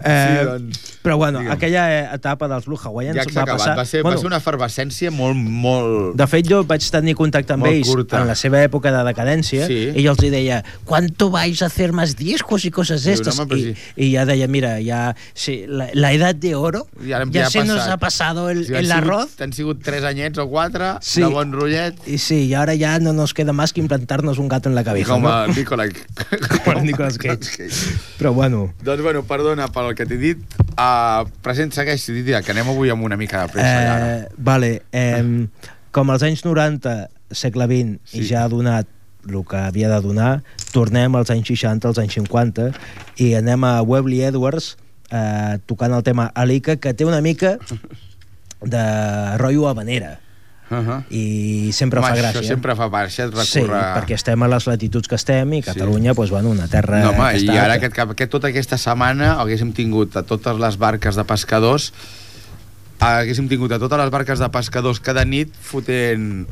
Eh, 0.00 0.44
doncs, 0.46 0.80
però 1.04 1.16
bueno, 1.20 1.40
digue'm. 1.42 1.52
aquella 1.56 1.84
etapa 2.14 2.48
dels 2.48 2.64
Blue 2.68 2.78
Hawaiians 2.80 3.18
Ja 3.18 3.24
va 3.28 3.42
acabat. 3.42 3.58
passar... 3.58 3.76
Va 3.80 3.84
ser, 3.88 4.02
va 4.06 4.14
ser 4.16 4.28
una 4.30 4.38
efervescència 4.40 5.12
molt, 5.12 5.36
molt... 5.36 6.14
De 6.20 6.26
fet, 6.30 6.48
jo 6.48 6.62
vaig 6.68 6.86
tenir 6.92 7.14
contacte 7.18 7.54
amb 7.56 7.68
ells 7.68 7.88
curta. 7.90 8.22
en 8.22 8.30
la 8.30 8.36
seva 8.38 8.62
època 8.64 8.92
de 8.94 9.02
decadència 9.10 9.66
Sí. 9.68 9.80
i 9.92 10.04
jo 10.06 10.14
els 10.14 10.22
deia, 10.32 10.62
¿cuánto 10.88 11.28
vais 11.34 11.60
a 11.62 11.66
hacer 11.66 11.92
más 11.92 12.16
discos 12.16 12.64
y 12.64 12.70
cosas 12.70 13.04
Diu, 13.04 13.14
estas? 13.18 13.36
no, 13.36 13.44
I, 13.44 13.74
però 13.74 13.76
I 14.06 14.10
ja 14.14 14.24
deia, 14.28 14.48
mira, 14.48 14.76
ja, 14.84 15.02
sí, 15.34 15.64
la, 15.68 15.90
la 15.92 16.12
edad 16.16 16.34
de 16.34 16.54
oro 16.54 16.69
Ja, 17.04 17.24
ya, 17.24 17.24
ja 17.32 17.46
ha 17.46 17.50
se 17.50 17.64
nos 17.64 17.76
passat. 17.78 17.90
ha 17.92 17.96
pasado 17.98 18.50
el, 18.50 18.66
Si 18.66 18.74
el 18.74 18.90
arroz. 18.92 19.40
Han 19.40 19.52
sigut 19.52 19.82
tres 19.82 20.04
anyets 20.04 20.38
o 20.38 20.48
quatre, 20.48 20.94
Sí. 21.00 21.20
de 21.22 21.26
bon 21.28 21.52
rotllet, 21.52 21.94
Y 22.06 22.18
sí, 22.18 22.46
y 22.46 22.54
ahora 22.54 22.74
ya 22.74 22.98
no 22.98 23.12
nos 23.12 23.34
queda 23.34 23.52
más 23.52 23.72
que 23.72 23.80
implantarnos 23.80 24.38
un 24.38 24.48
gato 24.48 24.68
en 24.68 24.74
la 24.74 24.84
cabeza, 24.84 25.12
com 25.12 25.22
¿no? 25.22 25.32
a 25.32 25.46
Nicolas, 25.48 25.90
Com 26.64 26.76
a 26.76 26.80
Nicolas 26.82 27.18
Cage. 27.18 27.68
Però 28.18 28.32
bueno, 28.32 28.72
Doncs, 28.82 29.02
bueno, 29.02 29.22
perdona 29.24 29.68
pel 29.68 29.94
que 29.94 30.06
t'he 30.06 30.16
dit. 30.18 30.38
Uh, 30.78 31.28
present, 31.42 31.72
segueix, 31.72 32.06
Didia, 32.06 32.42
que 32.42 32.52
anem 32.52 32.68
avui 32.72 32.90
amb 32.90 33.02
una 33.04 33.16
mica 33.16 33.42
de 33.46 33.52
pressa. 33.52 33.68
ja, 33.68 33.94
ara. 33.96 34.16
eh, 34.20 34.28
vale, 34.38 34.82
eh, 34.92 35.46
com 35.90 36.10
als 36.10 36.22
anys 36.22 36.44
90, 36.44 37.08
segle 37.30 37.66
XX, 37.66 37.98
Sí. 38.04 38.20
i 38.20 38.28
ja 38.28 38.44
ha 38.44 38.48
donat 38.48 38.86
el 39.28 39.44
que 39.44 39.56
havia 39.56 39.88
de 39.90 40.00
donar, 40.00 40.42
tornem 40.72 41.14
als 41.16 41.28
anys 41.30 41.46
60, 41.48 41.88
als 41.88 41.98
anys 41.98 42.14
50, 42.14 42.70
i 43.18 43.34
anem 43.34 43.64
a 43.64 43.82
Webley 43.82 44.22
Edwards, 44.24 44.76
eh, 45.10 45.58
tocant 45.66 45.92
el 45.94 46.02
tema 46.02 46.30
Alika, 46.34 46.76
que 46.76 46.94
té 46.94 47.04
una 47.04 47.20
mica 47.20 47.56
de 48.62 49.36
rotllo 49.38 49.68
habanera, 49.68 50.20
Uh 50.70 50.76
-huh. 50.76 51.02
i 51.10 51.72
sempre 51.72 51.98
Home, 51.98 52.08
fa 52.08 52.14
això 52.14 52.30
gràcia. 52.38 52.46
sempre 52.46 52.76
fa 52.76 52.86
baixa, 52.86 53.24
et 53.24 53.34
Sí, 53.42 53.58
recórrer... 53.58 53.96
perquè 53.96 54.14
estem 54.14 54.40
a 54.42 54.46
les 54.48 54.66
latituds 54.68 55.08
que 55.08 55.16
estem 55.16 55.52
i 55.54 55.62
Catalunya, 55.62 56.12
doncs, 56.14 56.30
bueno, 56.30 56.48
una 56.50 56.68
terra... 56.68 57.00
No, 57.02 57.10
home, 57.10 57.38
i 57.40 57.48
ara 57.58 57.74
aquest, 57.74 57.98
aquest, 57.98 58.30
tota 58.30 58.46
aquesta 58.46 58.78
setmana 58.78 59.32
haguéssim 59.40 59.72
tingut 59.72 60.14
a 60.16 60.22
totes 60.22 60.56
les 60.60 60.76
barques 60.78 61.16
de 61.16 61.24
pescadors 61.24 61.92
haguéssim 63.00 63.48
tingut 63.48 63.72
a 63.72 63.78
totes 63.80 63.98
les 63.98 64.10
barques 64.10 64.38
de 64.38 64.48
pescadors 64.48 65.00
cada 65.00 65.24
nit 65.24 65.52
fotent 65.60 66.46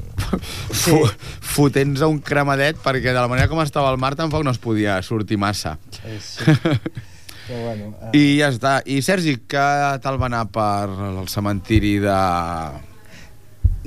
Sí. 0.73 0.91
fu, 0.91 1.09
fotent 1.41 2.03
a 2.03 2.07
un 2.09 2.19
cremadet 2.21 2.77
perquè 2.83 3.13
de 3.13 3.21
la 3.21 3.29
manera 3.29 3.47
com 3.49 3.61
estava 3.61 3.89
el 3.93 3.99
mar 3.99 4.17
tampoc 4.17 4.43
no 4.43 4.51
es 4.51 4.59
podia 4.59 5.01
sortir 5.03 5.39
massa 5.39 5.79
Sí, 5.93 6.19
sí. 6.21 6.45
Però 7.49 7.63
bueno, 7.65 7.95
eh, 8.13 8.19
i 8.19 8.25
ja 8.43 8.51
està, 8.53 8.75
i 8.85 9.01
Sergi 9.03 9.39
què 9.49 9.65
tal 10.05 10.19
va 10.21 10.29
anar 10.29 10.45
per 10.53 10.85
el 11.09 11.29
cementiri 11.33 11.97
de 12.05 12.19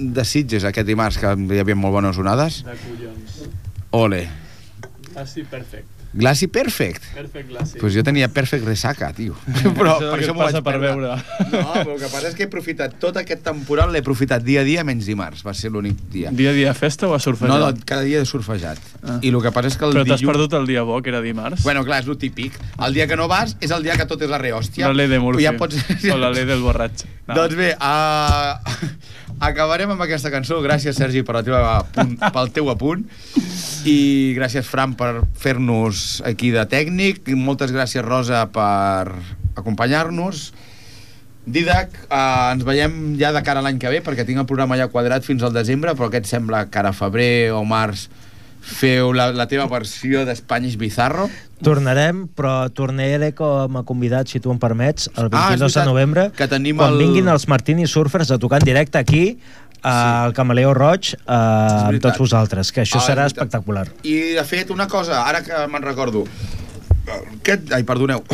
de 0.02 0.24
Sitges 0.26 0.64
aquest 0.66 0.88
dimarts 0.88 1.20
que 1.22 1.30
hi 1.38 1.60
havia 1.62 1.76
molt 1.78 1.94
bones 1.94 2.18
onades 2.18 2.62
De 2.66 2.74
collons. 2.82 3.42
ole, 3.94 4.24
Glaci 5.12 5.44
perfect. 5.46 6.01
Glaci 6.14 6.48
perfect 6.52 7.04
Perfect 7.16 7.50
glaci. 7.50 7.78
Pues 7.80 7.94
jo 7.96 8.04
tenia 8.04 8.28
perfect 8.28 8.66
resaca, 8.68 9.12
tio. 9.16 9.36
Però 9.78 9.96
Això 9.98 10.10
per 10.12 10.20
que 10.20 10.26
això 10.26 10.34
m'ho 10.36 10.44
vaig 10.44 10.58
per 10.58 10.64
perdre. 10.64 10.90
veure. 10.92 11.16
No, 11.52 11.74
però 11.74 11.94
el 11.96 12.00
que 12.02 12.10
passa 12.12 12.28
és 12.30 12.36
que 12.36 12.44
he 12.44 12.48
aprofitat 12.50 12.98
tot 13.00 13.18
aquest 13.22 13.44
temporal, 13.46 13.92
l'he 13.94 14.02
aprofitat 14.04 14.44
dia 14.44 14.62
a 14.62 14.68
dia, 14.68 14.84
menys 14.88 15.06
dimarts. 15.08 15.44
Va 15.48 15.54
ser 15.58 15.72
l'únic 15.72 15.98
dia. 16.12 16.32
Dia 16.36 16.52
a 16.52 16.54
dia 16.58 16.74
festa 16.78 17.08
o 17.08 17.14
a 17.16 17.20
surfejat? 17.24 17.52
No, 17.54 17.72
no, 17.72 17.86
cada 17.88 18.04
dia 18.08 18.22
he 18.22 18.26
surfejat. 18.28 18.80
Ah. 19.04 19.20
I 19.22 19.32
el 19.32 19.40
que 19.42 19.52
passa 19.56 19.72
és 19.72 19.78
que 19.80 19.86
el 19.88 19.96
Però 19.96 20.04
t'has 20.06 20.20
dilluns... 20.20 20.34
perdut 20.36 20.58
el 20.60 20.68
dia 20.68 20.84
bo, 20.88 21.00
que 21.02 21.10
era 21.14 21.22
dimarts? 21.24 21.64
Bueno, 21.64 21.84
clar, 21.88 22.02
és 22.04 22.10
el 22.12 22.18
típic. 22.22 22.58
El 22.80 22.94
dia 22.98 23.08
que 23.08 23.16
no 23.20 23.28
vas 23.32 23.56
és 23.62 23.72
el 23.72 23.84
dia 23.88 23.96
que 24.00 24.06
tot 24.10 24.22
és 24.22 24.30
la 24.32 24.40
rehòstia. 24.42 24.88
la 24.92 24.98
ley 24.98 25.08
de 25.12 25.20
Murphy. 25.20 25.44
Ja 25.48 25.56
pots... 25.58 25.80
O 26.12 26.18
la 26.18 26.30
ley 26.34 26.46
del 26.46 26.60
borratxo. 26.62 27.08
No. 27.28 27.36
Doncs 27.38 27.56
bé, 27.56 27.72
uh, 27.80 28.58
acabarem 29.42 29.92
amb 29.92 30.06
aquesta 30.06 30.32
cançó. 30.34 30.62
Gràcies, 30.64 30.96
Sergi, 30.98 31.26
per 31.26 31.36
la 31.40 31.44
teva 31.46 31.62
apunt, 31.80 32.16
pel 32.22 32.52
teu 32.56 32.70
apunt. 32.72 33.04
I 33.90 34.34
gràcies, 34.38 34.68
Fran, 34.70 34.94
per 34.98 35.26
fer-nos 35.42 36.22
aquí 36.28 36.54
de 36.54 36.66
tècnic. 36.70 37.26
I 37.34 37.38
moltes 37.38 37.74
gràcies, 37.74 38.06
Rosa, 38.06 38.46
per 38.54 39.10
acompanyar-nos. 39.58 40.52
Didac, 41.42 41.96
uh, 42.06 42.54
ens 42.54 42.64
veiem 42.64 43.16
ja 43.18 43.32
de 43.34 43.42
cara 43.42 43.64
a 43.64 43.66
l'any 43.66 43.80
que 43.82 43.90
ve, 43.90 44.04
perquè 44.06 44.28
tinc 44.28 44.44
el 44.44 44.50
programa 44.50 44.78
ja 44.78 44.92
quadrat 44.94 45.26
fins 45.26 45.42
al 45.42 45.56
desembre, 45.56 45.96
però 45.98 46.12
aquest 46.12 46.30
sembla 46.30 46.68
que 46.70 46.82
ara 46.84 46.94
febrer 46.94 47.50
o 47.58 47.64
març 47.66 48.06
feu 48.62 49.12
la, 49.14 49.32
la 49.34 49.48
teva 49.50 49.66
versió 49.68 50.24
d'Espanyis 50.26 50.78
Bizarro. 50.78 51.28
Tornarem, 51.62 52.28
però 52.34 52.70
tornaré 52.74 53.34
com 53.38 53.78
a 53.78 53.84
convidat, 53.86 54.28
si 54.30 54.40
tu 54.42 54.52
em 54.54 54.58
permets, 54.62 55.10
el 55.16 55.30
22 55.30 55.42
Ah, 55.42 55.54
és 55.54 55.60
de 55.60 55.66
veritat, 55.66 55.86
novembre, 55.90 56.30
que 56.38 56.48
tenim 56.48 56.78
quan 56.78 56.94
el- 56.94 56.98
vinguin 57.04 57.28
els 57.30 57.48
Martini 57.48 57.86
Surfers 57.88 58.32
a 58.32 58.38
tocar 58.40 58.62
en 58.62 58.66
directe 58.66 58.98
aquí, 58.98 59.38
al 59.84 60.34
Camaleo 60.38 60.74
Roig, 60.78 61.14
eh, 61.14 61.18
amb 61.28 61.88
veritat. 61.90 62.12
tots 62.14 62.20
vosaltres, 62.20 62.72
que 62.72 62.82
això 62.84 62.98
Ah, 63.02 63.06
serà 63.06 63.24
veritat. 63.26 63.48
espectacular. 63.48 63.88
I, 64.04 64.34
de 64.38 64.44
fet, 64.46 64.70
una 64.70 64.88
cosa, 64.88 65.24
ara 65.26 65.42
que 65.44 65.54
me'n 65.68 65.82
recordo, 65.82 66.24
aquest... 67.42 67.74
Ai, 67.74 67.84
perdoneu. 67.84 68.22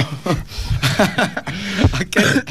aquest, 1.99 2.49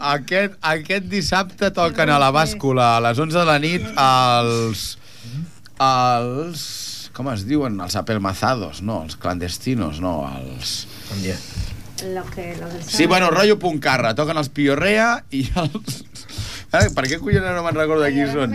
aquest, 0.00 0.54
aquest 0.62 1.04
dissabte 1.10 1.70
toquen 1.74 2.10
a 2.10 2.18
la 2.22 2.30
bàscula 2.34 2.96
a 2.96 3.00
les 3.00 3.18
11 3.18 3.38
de 3.38 3.44
la 3.44 3.58
nit 3.58 3.82
els... 3.96 4.96
els... 5.80 7.10
com 7.16 7.30
es 7.32 7.44
diuen? 7.48 7.78
Els 7.82 7.96
apelmazados, 7.98 8.82
no? 8.82 9.02
Els 9.06 9.18
clandestinos, 9.20 10.02
no? 10.04 10.20
Els... 10.38 10.86
Bon 11.08 11.22
dia. 11.22 11.38
Lo 12.14 12.22
que, 12.30 12.54
lo 12.60 12.68
del 12.70 12.82
Sí, 12.86 13.06
bueno, 13.06 13.30
rotllo 13.34 13.58
puncarra. 13.58 14.14
Toquen 14.14 14.38
els 14.38 14.50
Piorrea 14.54 15.24
i 15.34 15.44
els... 15.58 16.04
Eh, 16.68 16.88
per 16.94 17.06
què 17.08 17.16
collons 17.18 17.48
no 17.48 17.62
me'n 17.64 17.78
recordo 17.78 18.04
de 18.04 18.12
qui 18.12 18.26
són? 18.28 18.52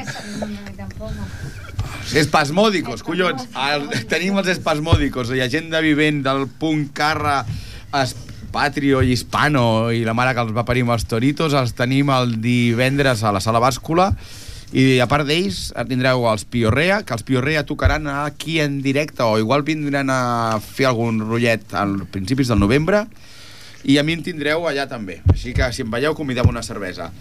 Espasmòdicos, 2.14 3.02
collons. 3.04 3.48
El, 3.58 3.88
tenim 4.12 4.38
els 4.38 4.52
espasmòdicos, 4.54 5.32
la 5.34 5.42
llegenda 5.42 5.82
vivent 5.82 6.22
del 6.24 6.46
punt 6.62 6.86
carra 6.94 7.42
es, 8.00 8.14
patrio 8.54 9.02
i 9.02 9.12
hispano 9.16 9.90
i 9.92 10.04
la 10.06 10.14
mare 10.14 10.36
que 10.38 10.46
els 10.46 10.54
va 10.56 10.64
parir 10.68 10.86
amb 10.86 10.94
els 10.96 11.08
toritos, 11.10 11.56
els 11.58 11.74
tenim 11.76 12.14
el 12.14 12.38
divendres 12.44 13.26
a 13.26 13.34
la 13.34 13.42
sala 13.44 13.60
bàscula 13.64 14.12
i 14.74 14.98
a 15.00 15.06
part 15.08 15.28
d'ells 15.30 15.68
tindreu 15.88 16.26
els 16.32 16.46
Piorrea, 16.50 17.04
que 17.06 17.14
els 17.14 17.24
Piorrea 17.24 17.62
tocaran 17.70 18.08
aquí 18.10 18.60
en 18.60 18.82
directe 18.82 19.22
o 19.24 19.38
igual 19.38 19.62
vindran 19.68 20.10
a 20.10 20.58
fer 20.60 20.88
algun 20.90 21.20
rotllet 21.22 21.74
als 21.78 22.08
principis 22.10 22.50
del 22.50 22.60
novembre 22.60 23.04
i 23.86 24.00
a 24.00 24.04
mi 24.04 24.14
em 24.18 24.24
tindreu 24.24 24.66
allà 24.70 24.88
també. 24.90 25.20
Així 25.30 25.54
que 25.54 25.68
si 25.76 25.84
em 25.84 25.92
veieu 25.92 26.16
convidem 26.16 26.48
una 26.50 26.64
cervesa. 26.64 27.12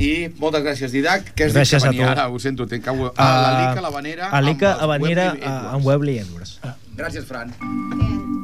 I 0.00 0.28
moltes 0.40 0.62
gràcies, 0.64 0.90
Didac. 0.94 1.32
Què 1.36 1.46
has 1.46 1.54
Gràcies 1.54 1.78
dit 1.82 1.86
a 1.86 1.90
que 1.90 1.96
venia 1.96 2.06
tu. 2.06 2.10
ara? 2.12 2.28
Ho 2.32 2.38
sento, 2.42 2.66
tinc 2.66 2.82
que... 2.84 2.90
Uh, 2.90 3.10
Ah, 3.16 3.30
L'Alica, 3.46 3.80
l'Havanera... 3.84 4.30
Alica 4.32 4.72
amb 4.72 4.80
els 4.80 4.82
Habanera 4.88 5.26
Webley 5.32 5.44
Edwards. 5.46 5.74
amb 5.74 5.86
Webley 5.86 6.18
Edwards. 6.18 6.58
Gràcies, 6.96 7.24
Fran. 7.28 7.52
que- 7.54 8.39